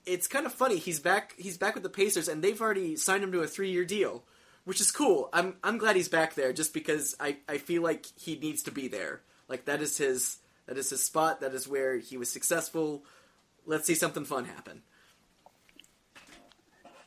[0.06, 0.76] it's kind of funny.
[0.76, 1.34] He's back.
[1.38, 4.24] He's back with the Pacers, and they've already signed him to a three year deal,
[4.64, 5.28] which is cool.
[5.32, 8.70] I'm I'm glad he's back there, just because I, I feel like he needs to
[8.70, 9.22] be there.
[9.48, 11.40] Like that is his that is his spot.
[11.40, 13.04] That is where he was successful.
[13.66, 14.82] Let's see something fun happen.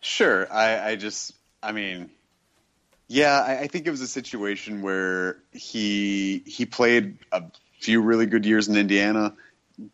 [0.02, 0.52] Sure.
[0.52, 2.10] I, I just, I mean,
[3.08, 7.44] yeah, I, I think it was a situation where he he played a
[7.80, 9.34] few really good years in Indiana,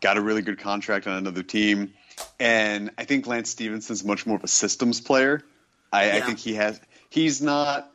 [0.01, 1.93] got a really good contract on another team,
[2.39, 5.43] and I think Lance Stephenson's much more of a systems player.
[5.91, 6.79] I, I think he has.
[7.09, 7.91] He's not.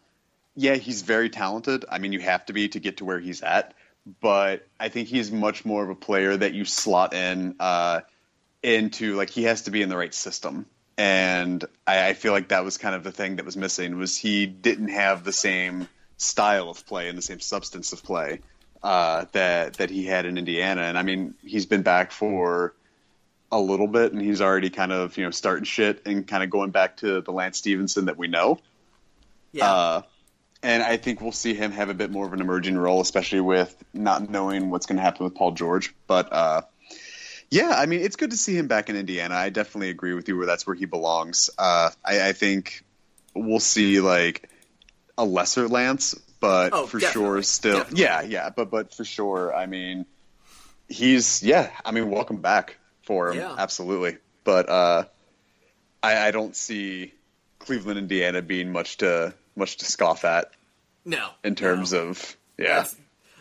[0.54, 1.84] Yeah, he's very talented.
[1.88, 3.74] I mean, you have to be to get to where he's at.
[4.20, 8.00] But I think he's much more of a player that you slot in uh,
[8.62, 10.66] into like he has to be in the right system
[10.98, 14.18] and I, I feel like that was kind of the thing that was missing was
[14.18, 18.40] he didn't have the same style of play and the same substance of play
[18.82, 20.82] uh, that that he had in Indiana.
[20.82, 22.74] And I mean, he's been back for
[23.50, 26.50] a little bit, and he's already kind of you know starting shit and kind of
[26.50, 28.58] going back to the Lance Stephenson that we know.
[29.52, 30.02] Yeah, Uh,
[30.64, 33.40] and I think we'll see him have a bit more of an emerging role, especially
[33.40, 35.94] with not knowing what's going to happen with Paul George.
[36.08, 36.62] But uh,
[37.50, 39.34] yeah, I mean, it's good to see him back in Indiana.
[39.34, 41.50] I definitely agree with you where that's where he belongs.
[41.58, 42.84] Uh, I, I think
[43.34, 44.48] we'll see like
[45.16, 48.02] a lesser Lance, but Oh, for definitely, sure, still, definitely.
[48.02, 50.06] yeah, yeah, but but for sure, I mean,
[50.88, 53.54] he's yeah, I mean, welcome back for him, Yeah.
[53.58, 54.18] absolutely.
[54.44, 55.04] But uh,
[56.02, 57.12] I, I don't see
[57.58, 60.50] Cleveland, Indiana being much to much to scoff at
[61.04, 61.30] no.
[61.42, 62.08] in terms no.
[62.08, 62.76] of yeah.
[62.76, 62.96] that's,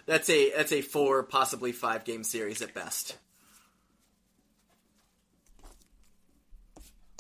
[0.05, 3.16] that's a that's a four possibly five game series at best.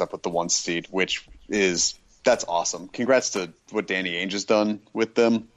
[0.01, 2.87] Up with the one seed, which is that's awesome.
[2.89, 5.47] Congrats to what Danny Ainge has done with them,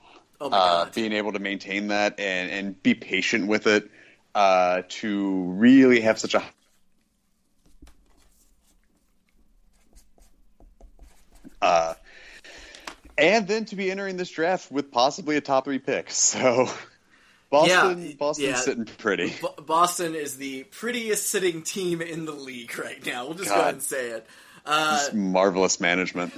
[0.40, 3.90] Oh my uh, being able to maintain that and and be patient with it
[4.34, 6.42] uh, to really have such a
[11.60, 11.94] uh,
[13.18, 16.10] and then to be entering this draft with possibly a top three pick.
[16.30, 16.70] So
[17.50, 18.54] Boston, Yeah, Boston's yeah.
[18.56, 19.34] sitting pretty.
[19.42, 23.26] Bo- Boston is the prettiest sitting team in the league right now.
[23.26, 24.26] We'll just go ahead and say it.
[24.64, 26.32] Uh, Just marvelous management.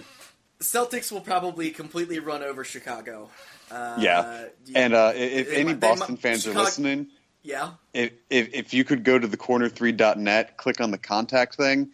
[0.61, 3.29] Celtics will probably completely run over Chicago.
[3.71, 4.47] Uh, Yeah.
[4.75, 7.09] And uh, if they any they Boston fans Chicago- are listening,
[7.43, 11.91] yeah, if, if if you could go to the corner3.net, click on the contact thing,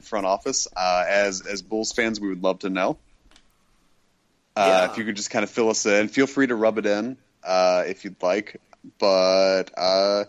[0.00, 0.68] front office.
[0.76, 2.98] Uh, as as Bulls fans, we would love to know.
[4.56, 4.90] Uh, Yeah.
[4.92, 7.16] If you could just kind of fill us in, feel free to rub it in
[7.42, 8.60] uh, if you'd like.
[8.98, 10.24] But uh,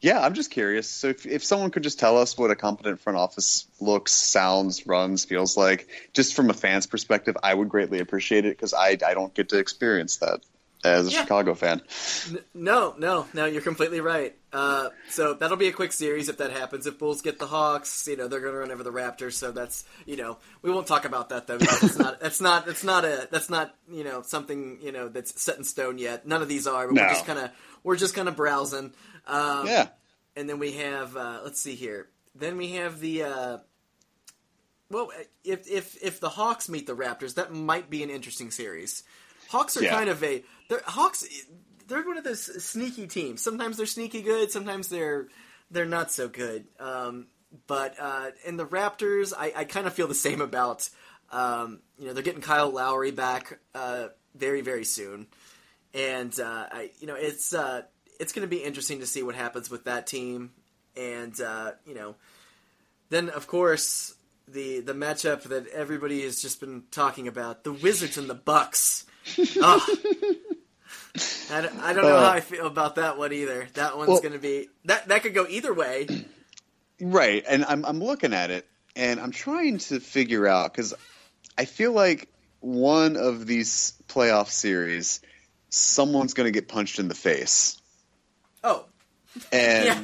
[0.00, 0.88] yeah, I'm just curious.
[0.88, 4.86] So if if someone could just tell us what a competent front office looks, sounds,
[4.86, 8.90] runs, feels like, just from a fan's perspective, I would greatly appreciate it because I
[9.04, 10.40] I don't get to experience that
[10.84, 11.22] as a Yeah.
[11.22, 11.80] Chicago fan.
[12.54, 13.46] No, no, no.
[13.46, 14.36] You're completely right.
[14.56, 16.86] Uh, so that'll be a quick series if that happens.
[16.86, 19.34] If Bulls get the Hawks, you know they're going to run over the Raptors.
[19.34, 21.58] So that's you know we won't talk about that though.
[21.58, 25.40] That's not that's not that's not a that's not you know something you know that's
[25.42, 26.26] set in stone yet.
[26.26, 26.86] None of these are.
[26.86, 27.02] But No.
[27.02, 27.50] we're just kind of
[27.84, 28.94] we're just kind of browsing.
[29.26, 29.88] Um, Yeah.
[30.36, 32.08] and then we have uh, let's see here.
[32.34, 33.58] Then we have the uh,
[34.90, 35.10] well,
[35.44, 39.02] if if if the Hawks meet the Raptors, that might be an interesting series.
[39.50, 39.90] Hawks are Yeah.
[39.90, 41.24] kind of a they're, Hawks.
[41.86, 43.40] They're one of those sneaky teams.
[43.40, 44.50] Sometimes they're sneaky good.
[44.50, 45.28] Sometimes they're
[45.70, 46.66] they're not so good.
[46.78, 47.26] Um,
[47.66, 50.88] but uh, in the Raptors, I, I kind of feel the same about.
[51.30, 55.26] Um, you know, they're getting Kyle Lowry back uh, very very soon,
[55.94, 57.82] and uh, I you know it's uh,
[58.20, 60.52] it's going to be interesting to see what happens with that team,
[60.96, 62.14] and uh, you know,
[63.10, 64.14] then of course
[64.48, 69.04] the the matchup that everybody has just been talking about the Wizards and the Bucks.
[69.60, 69.84] Ah.
[71.50, 73.68] I, don't, I don't know how uh, I feel about that one either.
[73.74, 76.06] That one's Well- going to be that that could go either way.
[76.98, 80.94] Right, and I'm I'm looking at it, and I'm trying to figure out because
[81.58, 82.28] I feel like
[82.60, 85.20] one of these playoff series,
[85.68, 87.78] someone's going to get punched in the face,
[88.64, 88.86] Oh,
[89.52, 90.02] and Yeah.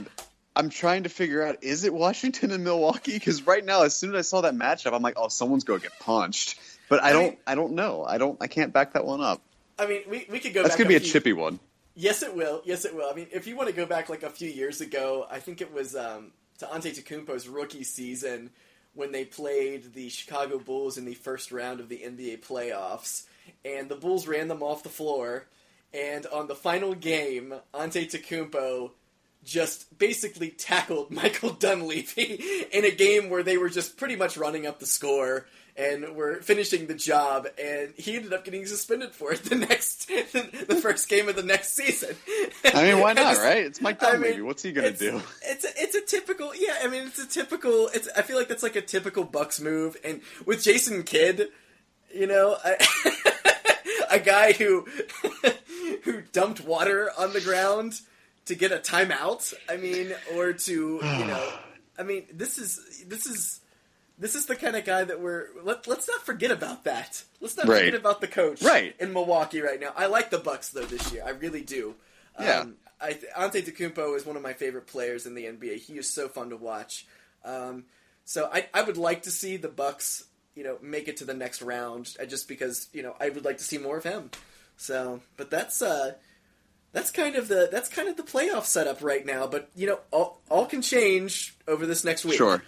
[0.54, 3.14] I'm trying to figure out is it Washington and Milwaukee?
[3.14, 5.80] Because right now, as soon as I saw that matchup, I'm like, oh, someone's going
[5.80, 6.58] to get punched,
[6.90, 8.04] but I don't I don't know.
[8.04, 9.40] I don't I can't back that one up.
[9.78, 10.62] I mean, we, we could go.
[10.62, 11.58] That's to be a few- chippy one.
[11.94, 12.62] Yes, it will.
[12.64, 13.10] Yes, it will.
[13.10, 15.60] I mean, if you want to go back like a few years ago, I think
[15.60, 18.50] it was um, to Antetokounmpo's rookie season
[18.94, 23.24] when they played the Chicago Bulls in the first round of the NBA playoffs,
[23.64, 25.46] and the Bulls ran them off the floor.
[25.92, 28.92] And on the final game, Ante Antetokounmpo
[29.44, 32.42] just basically tackled Michael Dunleavy
[32.72, 35.46] in a game where they were just pretty much running up the score
[35.76, 40.06] and were finishing the job, and he ended up getting suspended for it the next,
[40.08, 42.14] the first game of the next season.
[42.74, 43.64] I mean, why not, right?
[43.64, 44.36] It's Mike I Dunleavy.
[44.36, 45.26] mean, What's he going to it's- do?
[45.44, 46.76] It's a, it's a typical, yeah.
[46.82, 47.88] I mean, it's a typical.
[47.94, 51.48] It's I feel like that's like a typical Bucks move, and with Jason Kidd,
[52.14, 52.76] you know, I,
[54.10, 54.86] a guy who
[56.04, 58.00] who dumped water on the ground
[58.46, 59.54] to get a timeout.
[59.70, 61.52] I mean, or to you know,
[61.98, 63.60] I mean, this is this is.
[64.18, 67.24] This is the kind of guy that we're let, let's not forget about that.
[67.40, 67.86] Let's not Right.
[67.86, 68.94] forget about the coach Right.
[69.00, 69.92] in Milwaukee right now.
[69.96, 71.22] I like the Bucks though this year.
[71.26, 71.94] I really do.
[72.40, 72.60] Yeah.
[72.60, 75.76] Um, I, Antetokounmpo is one of my favorite players in the NBA.
[75.78, 77.06] He is so fun to watch.
[77.44, 77.86] Um,
[78.24, 81.34] so I, I would like to see the Bucks, you know, make it to the
[81.34, 84.30] next round, uh, just because you know I would like to see more of him.
[84.76, 86.12] So, but that's uh,
[86.92, 89.48] that's kind of the that's kind of the playoff setup right now.
[89.48, 92.36] But you know, all, all can change over this next week.
[92.36, 92.62] Sure.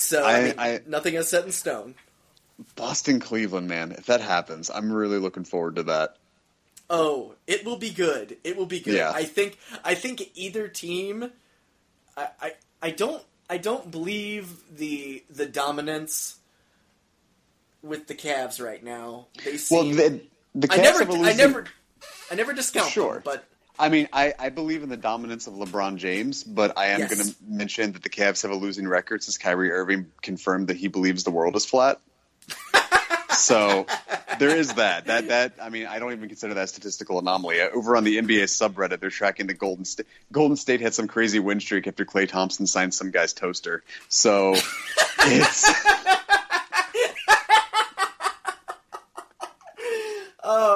[0.00, 1.94] So I, I- mean, I- nothing is set in stone.
[2.76, 3.92] Boston Cleveland, man.
[3.92, 6.16] If that happens, I'm really looking forward to that.
[6.90, 8.36] Oh, it will be good.
[8.44, 8.94] It will be good.
[8.96, 9.12] Yeah.
[9.14, 9.58] I think.
[9.84, 11.30] I think either team.
[12.16, 12.52] I, I.
[12.82, 13.22] I don't.
[13.48, 16.36] I don't believe the the dominance
[17.82, 19.26] with the Cavs right now.
[19.44, 19.96] They Well, seem.
[19.96, 20.20] the,
[20.54, 21.04] the I never.
[21.10, 21.64] I never.
[22.30, 23.14] I never discount Sure.
[23.14, 23.44] them, but
[23.80, 27.14] I mean, I, I believe in the dominance of LeBron James, but I am Yes.
[27.14, 30.76] going to mention that the Cavs have a losing record since Kyrie Irving confirmed that
[30.76, 31.98] he believes the world is flat.
[33.30, 33.86] so
[34.38, 35.06] there is that.
[35.06, 37.60] That that I mean, I don't even consider that a statistical anomaly.
[37.60, 40.06] Uh, Over on the NBA subreddit, they're tracking the Golden State.
[40.30, 43.82] Golden State had some crazy win streak after Klay Thompson signed some guy's toaster.
[44.08, 44.54] So
[45.20, 45.70] it's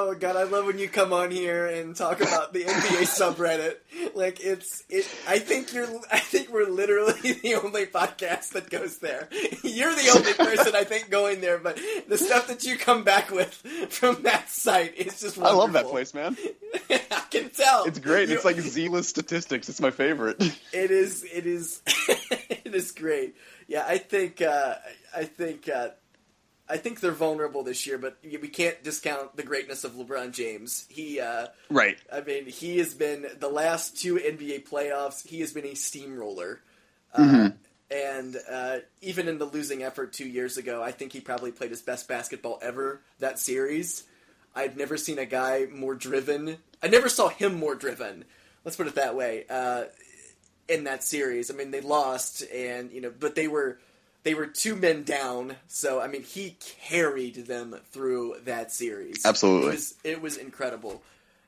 [0.07, 3.01] oh god, I love when you come on here and talk about the NBA
[3.35, 3.75] subreddit.
[4.15, 5.07] Like it's it.
[5.27, 5.87] I think you're.
[6.11, 9.27] I think we're literally the only podcast that goes there.
[9.63, 11.57] You're the only person I think going there.
[11.57, 13.53] But the stuff that you come back with
[13.89, 15.37] from that site is just.
[15.39, 16.37] I love that place, man.
[16.89, 17.85] I can tell.
[17.85, 18.29] It's great.
[18.29, 19.69] You- It's like Z-list statistics.
[19.69, 20.37] It's my favorite.
[20.73, 21.23] it is.
[21.23, 21.81] It is.
[21.87, 23.35] it is great.
[23.67, 24.41] Yeah, I think.
[24.41, 24.75] Uh,
[25.15, 25.67] I think.
[25.69, 25.89] Uh,
[26.67, 30.85] I think they're vulnerable this year, but we can't discount the greatness of LeBron James.
[30.89, 31.97] He, uh, right.
[32.11, 35.27] I mean, he has been the last two NBA playoffs.
[35.27, 36.61] He has been a steamroller,
[37.15, 37.45] Mm-hmm.
[37.45, 37.49] uh,
[37.95, 41.69] and uh, even in the losing effort two years ago, I think he probably played
[41.69, 44.03] his best basketball ever that series.
[44.55, 46.57] I've never seen a guy more driven.
[46.83, 48.25] I never saw him more driven.
[48.65, 49.45] Let's put it that way.
[49.49, 49.85] Uh,
[50.67, 53.79] in that series, I mean, they lost, and you know, but they were
[54.25, 55.55] they were two men down.
[55.67, 59.25] So I mean, he carried them through that series.
[59.25, 59.69] Absolutely.
[59.69, 61.01] it was it was incredible.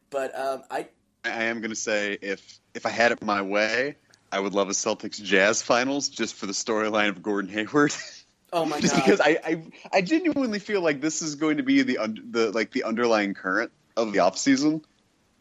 [0.09, 0.87] But um, I
[1.25, 3.97] I am going to say if if I had it my way,
[4.31, 7.93] I would love a Celtics Jazz finals just for the storyline of Gordon Hayward.
[8.53, 11.63] oh my just god, because I, I I genuinely feel like this is going to
[11.63, 14.83] be the un- the like the underlying current of the offseason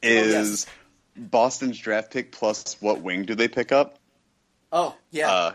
[0.02, 0.66] is Oh, yes.
[1.18, 3.98] Boston's draft pick plus what wing do they pick up?
[4.72, 5.52] oh yeah,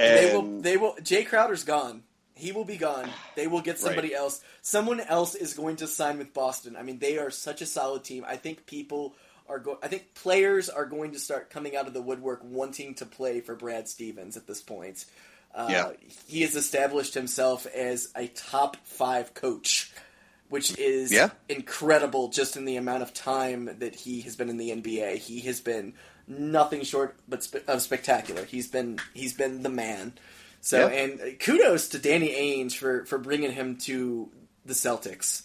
[0.00, 0.94] Uh, they will they will.
[0.96, 2.02] Jae Crowder's gone.
[2.34, 3.10] He will be gone.
[3.36, 4.40] They will get somebody else.
[4.62, 6.74] Someone else is going to sign with Boston.
[6.74, 8.24] I mean, they are such a solid team.
[8.26, 9.14] I think people
[9.46, 9.76] are going.
[9.82, 13.40] I think players are going to start coming out of the woodwork wanting to play
[13.40, 15.04] for Brad Stevens at this point.
[15.54, 15.90] Uh, Yeah.
[16.28, 19.92] He has established himself as a top five coach,
[20.48, 21.30] which is Yeah.
[21.48, 25.16] incredible just in the amount of time that he has been in the NBA.
[25.16, 25.92] He has been
[26.30, 28.44] nothing short but spe- of spectacular.
[28.44, 30.14] He's been he's been the man.
[30.62, 30.94] So Yeah.
[31.02, 34.30] and kudos to Danny Ainge for for bringing him to
[34.64, 35.42] the Celtics.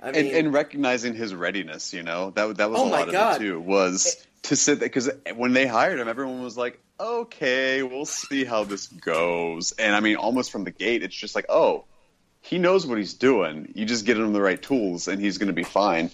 [0.00, 3.10] I mean, and, and recognizing his readiness, you know, that that was Oh a lot
[3.10, 3.36] God.
[3.36, 3.60] of it too.
[3.60, 8.44] Was to sit there because when they hired him, everyone was like, "Okay, we'll see
[8.44, 11.84] how this goes." And I mean, almost from the gate, it's just like, "Oh,
[12.40, 13.72] he knows what he's doing.
[13.74, 16.10] You just get him the right tools, and he's going to be fine."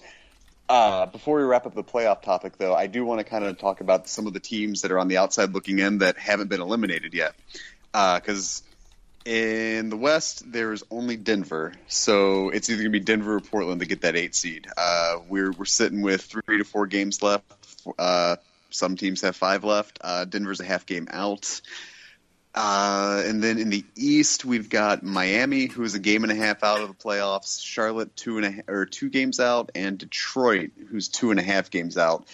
[0.68, 3.58] Uh, before we wrap up the playoff topic, though, I do want to kind of
[3.58, 6.48] talk about some of the teams that are on the outside looking in that haven't
[6.48, 7.34] been eliminated yet.
[7.92, 8.62] Because
[9.24, 13.86] in the West, there's only Denver, so it's either gonna be Denver or Portland to
[13.86, 14.66] get that eight seed.
[14.76, 17.44] Uh, we're we're sitting with three to four games left.
[17.98, 18.36] Uh,
[18.70, 19.98] some teams have five left.
[20.02, 21.60] Uh, Denver's a half game out.
[22.54, 26.62] Uh, and then in the East, we've got Miami, who's a game and a half
[26.62, 27.60] out of the playoffs.
[27.60, 31.70] Charlotte, two and a or two games out, and Detroit, who's two and a half
[31.70, 32.26] games out.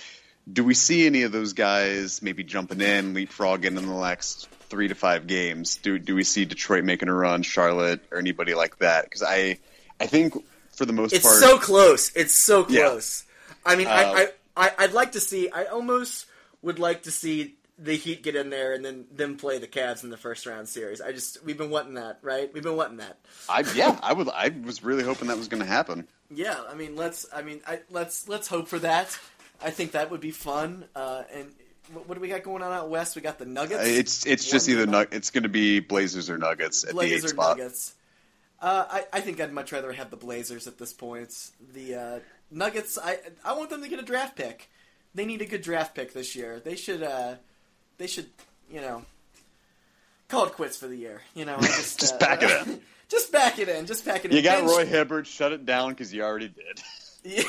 [0.51, 4.89] Do we see any of those guys maybe jumping in, leapfrogging in the next three
[4.89, 5.77] to five games?
[5.77, 9.05] Do do we see Detroit making a run, Charlotte, or anybody like that?
[9.05, 9.59] Because I
[9.99, 10.35] I think
[10.73, 12.15] for the most it's part, it's so close.
[12.15, 12.89] It's so Yeah.
[12.89, 13.25] close.
[13.65, 14.29] I mean, Uh, I,
[14.67, 15.49] I I'd like to see.
[15.49, 16.27] I almost
[16.61, 20.05] would like to see the Heat get in there and then them play the Cavs
[20.05, 21.01] in the first round series.
[21.01, 22.53] I just we've been wanting that, right?
[22.53, 23.19] We've been wanting that.
[23.49, 26.07] I yeah, I would I was really hoping that was going to happen.
[26.31, 27.27] Yeah, I mean, let's.
[27.33, 29.19] I mean, I, let's let's hope for that.
[29.63, 30.85] I think that would be fun.
[30.95, 31.53] Uh, and
[31.93, 33.17] what, what do we got going on out west?
[33.17, 33.83] We got the Nuggets.
[33.83, 36.95] Uh, It's it's just either nug- it's going to be Blazers or Nuggets at the
[36.95, 37.59] Blazers or spot.
[37.59, 37.95] Nuggets.
[38.63, 41.51] Uh, I, I think I'd much rather have the Blazers at this point.
[41.73, 42.19] The uh,
[42.51, 44.71] Nuggets, I I want them to get a draft pick.
[45.15, 46.61] They need a good draft pick this year.
[46.61, 47.37] They should uh,
[48.01, 48.27] they should
[48.73, 49.05] you know
[50.29, 51.21] call it quits for the year.
[51.35, 52.81] You know, just, Just uh, back it in.
[53.09, 53.87] just back it in.
[53.87, 54.37] Just back it in.
[54.37, 55.27] You got Bench- Roy Hibbert.
[55.27, 56.81] Shut it down because you already did.
[57.23, 57.43] Yeah.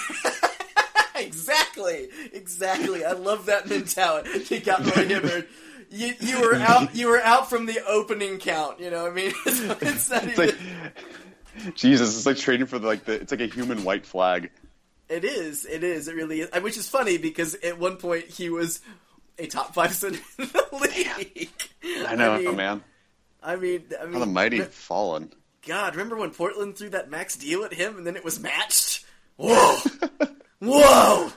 [1.15, 3.05] exactly, exactly.
[3.05, 4.55] I love that mentality.
[4.55, 5.47] You got Roy Hibbert.
[5.89, 6.95] You, you were out.
[6.95, 8.79] You were out from the opening count.
[8.79, 10.55] You know, what I mean, it's, it's not It's even.
[11.55, 12.17] like Jesus.
[12.17, 13.13] It's like trading for the, like the.
[13.13, 14.49] It's like a human white flag.
[15.09, 15.65] It is.
[15.65, 16.07] It is.
[16.07, 16.63] It really is.
[16.63, 18.79] Which is funny because at one point he was
[19.37, 20.65] a top five center in the
[21.33, 21.49] league.
[22.07, 22.83] I know, mean, man.
[23.43, 25.31] I mean, I mean, How the mighty re- have fallen.
[25.65, 29.05] God, remember when Portland threw that max deal at him and then it was matched?
[29.37, 29.77] Whoa,
[30.59, 31.31] whoa,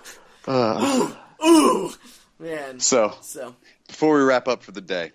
[0.46, 1.14] Uh,
[1.44, 1.92] ooh,
[2.38, 2.80] man.
[2.80, 3.54] so So
[3.88, 5.12] before we wrap up for the day,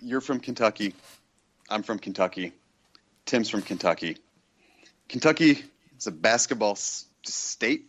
[0.00, 0.94] you're from Kentucky.
[1.68, 2.52] I'm from Kentucky.
[3.26, 4.18] Tim's from Kentucky.
[5.08, 5.62] Kentucky
[5.98, 7.86] is a basketball s- state.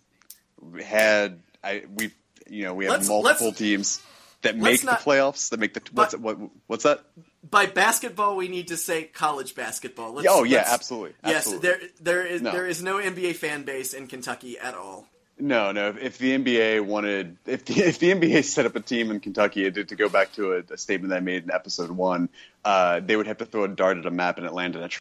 [0.62, 2.12] We had I we
[2.50, 4.02] you know we have Let's- multiple let's- teams
[4.41, 5.50] that make not- the playoffs.
[5.50, 6.38] That make the what's what
[6.68, 7.04] what's that?
[7.50, 10.14] by basketball, we need to say college basketball.
[10.14, 11.14] Let's, oh yeah, let's- absolutely.
[11.26, 12.52] Yes, there there is No.
[12.52, 15.08] there is no NBA fan base in Kentucky at all.
[15.39, 15.89] No, no.
[15.89, 19.20] If, if the NBA wanted, if the, if the NBA set up a team in
[19.20, 22.30] Kentucky to, to go back to a, a statement that I made in episode one,
[22.64, 25.00] uh, they would have to throw a dart at a map and it landed at.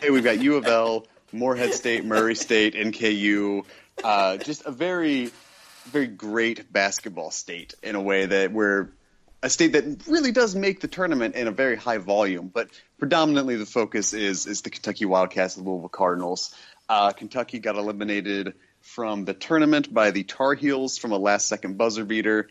[0.00, 3.64] hey, we've got U of L, Morehead State, Murray State, NKU.
[4.02, 5.30] Uh, just a very,
[5.86, 8.88] very great basketball state in a way that we're
[9.42, 12.68] a state that really does make the tournament in a very high volume, but
[12.98, 16.54] predominantly the focus is is the Kentucky Wildcats, the Louisville Cardinals.
[16.88, 21.78] Uh, Kentucky got eliminated from the tournament by the Tar Heels from a last second
[21.78, 22.48] buzzer beater,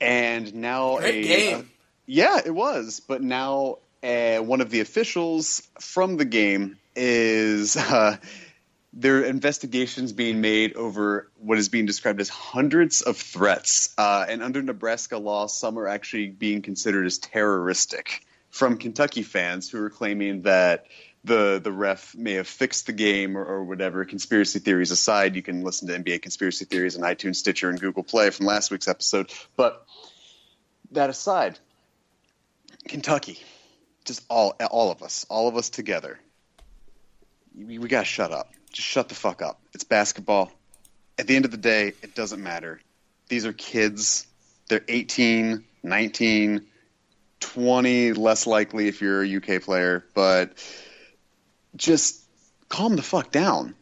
[0.00, 1.70] and now Great a game.
[2.06, 3.00] Yeah, it was.
[3.00, 8.16] But now uh, one of the officials from the game is uh,
[8.92, 13.94] there are investigations being made over what is being described as hundreds of threats.
[13.96, 19.70] Uh, and under Nebraska law, some are actually being considered as terroristic from Kentucky fans
[19.70, 20.86] who are claiming that
[21.24, 24.04] the the ref may have fixed the game or, or, whatever.
[24.04, 28.02] Conspiracy theories aside, you can listen to NBA conspiracy theories on iTunes, Stitcher, and Google
[28.02, 29.32] Play from last week's episode.
[29.56, 29.86] But
[30.90, 31.58] that aside,
[32.88, 33.38] Kentucky,
[34.04, 36.18] just all all of us, all of us together,
[37.56, 38.52] we, we gotta shut up.
[38.72, 39.60] Just shut the fuck up.
[39.74, 40.52] It's basketball.
[41.18, 42.80] At the end of the day, it doesn't matter.
[43.28, 44.26] These are kids.
[44.68, 46.66] They're 18, 19,
[47.40, 50.52] 20 less likely if you're a UK player, but
[51.76, 52.22] just
[52.68, 53.74] calm the fuck down.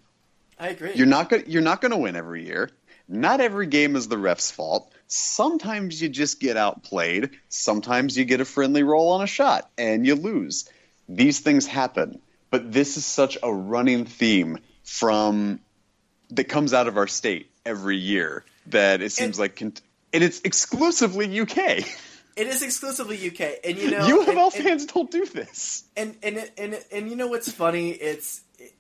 [0.59, 0.93] I agree.
[0.95, 2.71] You're not gonna you're not going to win every year.
[3.09, 4.93] Not every game is the ref's fault.
[5.09, 7.31] Sometimes you just get outplayed.
[7.49, 10.69] Sometimes you get a friendly roll on a shot and you lose.
[11.09, 12.21] These things happen.
[12.51, 15.61] But this is such a running theme from
[16.31, 19.81] that comes out of our state every year that it seems and, like and
[20.13, 21.85] it's exclusively UK.
[22.37, 25.85] It is exclusively UK, and you know, U of L and, fans don't do this.
[25.97, 27.91] And and and and you know what's funny?
[27.91, 28.75] It's it,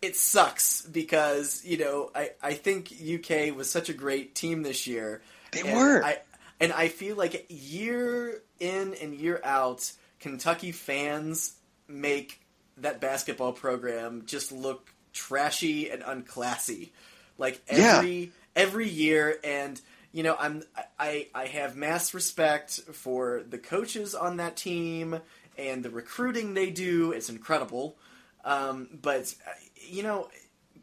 [0.00, 4.86] it sucks because you know I I think UK was such a great team this
[4.86, 5.22] year.
[5.52, 6.02] They were.
[6.02, 6.18] I
[6.60, 11.54] and I feel like year in and year out, Kentucky fans
[11.88, 12.40] make
[12.78, 16.90] that basketball program just look trashy and unclassy.
[17.38, 18.26] Like every yeah.
[18.56, 19.80] every year and
[20.12, 20.62] you know, I'm
[20.98, 25.18] I I have mass respect for the coaches on that team
[25.56, 27.12] and the recruiting they do.
[27.12, 27.96] It's incredible.
[28.44, 29.34] Um, but
[29.76, 30.28] you know,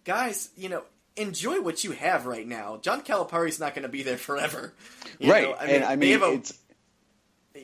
[0.03, 0.83] guys, you know,
[1.15, 2.77] enjoy what you have right now.
[2.81, 4.73] John Calipari's not going to be there forever,
[5.21, 5.49] right?
[5.49, 5.55] Know?
[5.59, 6.57] I mean, and I mean, a, it's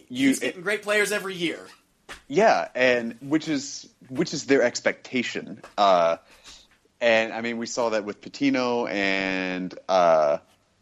[0.09, 1.59] you, he's getting it, great players every year.
[2.27, 5.61] Yeah, and which is which is their expectation.
[5.77, 6.17] Uh,
[7.01, 9.73] and I mean, we saw that with Pitino, and.
[9.87, 10.37] Uh,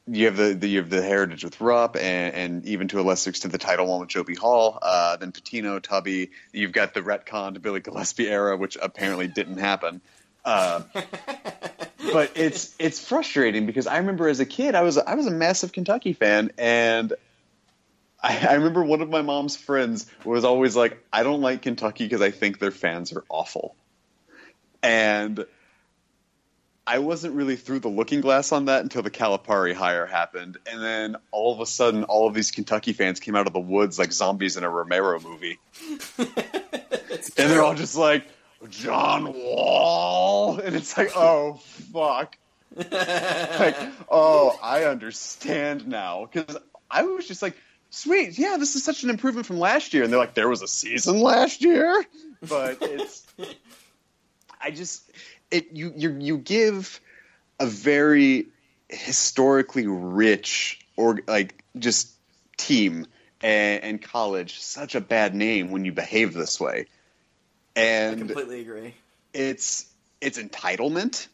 [0.06, 3.04] you have the, the, you have the heritage with Rupp, and, and, even to a
[3.04, 4.36] lesser extent the title one with Joe B.
[4.36, 4.78] Hall.
[4.82, 6.32] Uh, then Pitino, Tubby.
[6.52, 10.02] You've got the retcon to Billy Gillispie era, which apparently didn't happen.
[10.44, 10.82] Uh,
[12.12, 15.32] but it's it's frustrating because I remember as a kid I was I was a
[15.32, 17.14] massive Kentucky fan, and
[18.24, 22.06] I, I remember one of my mom's friends was always like, "I don't like Kentucky
[22.06, 23.76] because I think their fans are awful,"
[24.82, 25.46] and
[26.88, 30.82] I wasn't really through the looking glass on that until the Calipari hire happened, and
[30.82, 34.00] then all of a sudden, all of these Kentucky fans came out of the woods
[34.00, 35.60] like zombies in a Romero movie,
[36.18, 36.30] and
[37.36, 38.26] they're all just like
[38.70, 41.56] John Wall, and it's like, oh
[41.92, 42.38] fuck,
[42.76, 43.78] like
[44.10, 46.30] oh, I understand now.
[46.32, 46.58] Because
[46.90, 47.58] I was just like,
[47.94, 50.62] sweet, yeah, this is such an improvement from last year, and they're like, there was
[50.62, 52.04] a season last year,
[52.42, 53.26] but it's,
[54.60, 55.10] I just
[55.52, 57.00] it you you you give
[57.60, 58.48] a very
[58.90, 62.12] historically rich or like just
[62.58, 63.08] team
[63.42, 66.86] and, and, college such a bad name when you behave this way.
[67.76, 68.94] And I completely agree.
[69.34, 69.86] It's
[70.22, 71.28] it's entitlement.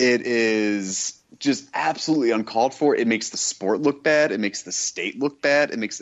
[0.00, 2.96] It is just absolutely uncalled for.
[2.96, 4.32] It makes the sport look bad.
[4.32, 5.72] It makes the state look bad.
[5.72, 6.00] It makes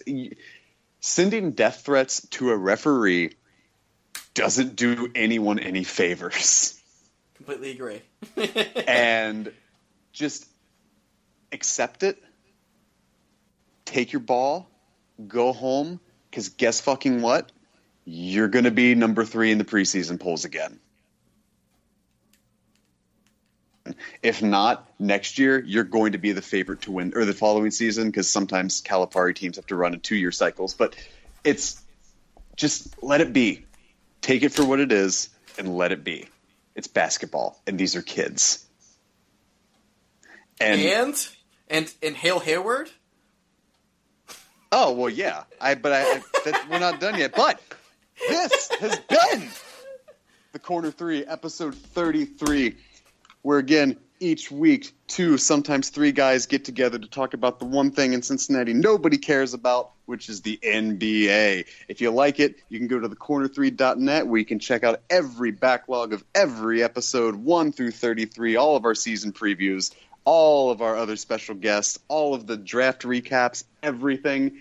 [1.00, 3.32] sending death threats to a referee
[4.34, 6.80] doesn't do anyone any favors.
[7.34, 8.02] Completely agree.
[8.86, 9.52] and
[10.12, 10.46] just
[11.50, 12.22] accept it.
[13.84, 14.70] Take your ball,
[15.26, 15.98] go home,
[16.30, 17.50] because guess fucking what?
[18.04, 20.78] You're going to be number three in the preseason polls again.
[24.22, 27.70] If not, next year you're going to be the favorite to win, or the following
[27.70, 30.74] season, because sometimes Calipari teams have to run in two year cycles.
[30.74, 30.96] But
[31.44, 31.82] it's
[32.56, 33.64] just let it be.
[34.20, 35.28] Take it for what it is
[35.58, 36.28] and let it be.
[36.74, 38.64] It's basketball, and these are kids.
[40.60, 41.28] And and
[41.68, 42.90] and, and Hale Hayward.
[44.70, 45.44] Oh well, yeah.
[45.60, 47.34] I but I, I that, we're not done yet.
[47.34, 47.60] But
[48.28, 49.48] this has been
[50.52, 52.76] the corner three, episode thirty-three,
[53.42, 57.90] where again each week two, sometimes three guys get together to talk about the one
[57.90, 61.66] thing in Cincinnati nobody cares about, which is the NBA.
[61.88, 65.50] If you like it, you can go to thecorner3.net where you can check out every
[65.50, 69.92] backlog of every episode 1 through 33, all of our season previews,
[70.24, 74.58] all of our other special guests, all of the draft recaps, everything.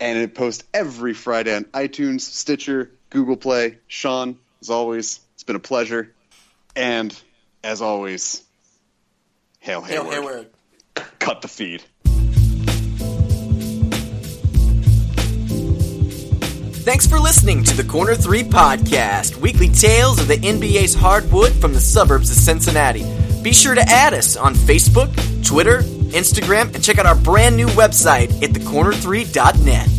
[0.00, 3.78] And it posts every Friday on iTunes, Stitcher, Google Play.
[3.86, 6.12] Sean, as always, it's been a pleasure.
[6.74, 7.16] And
[7.64, 8.42] as always,
[9.58, 10.12] Hail Hayward.
[10.12, 10.50] Hale Hayward.
[11.18, 11.82] Cut the feed.
[16.84, 21.72] Thanks for listening to the Corner 3 podcast, weekly tales of the NBA's hardwood from
[21.72, 23.04] the suburbs of Cincinnati.
[23.42, 25.08] Be sure to add us on Facebook,
[25.42, 29.93] Twitter, Instagram, and check out our brand new website at thecorner3.net.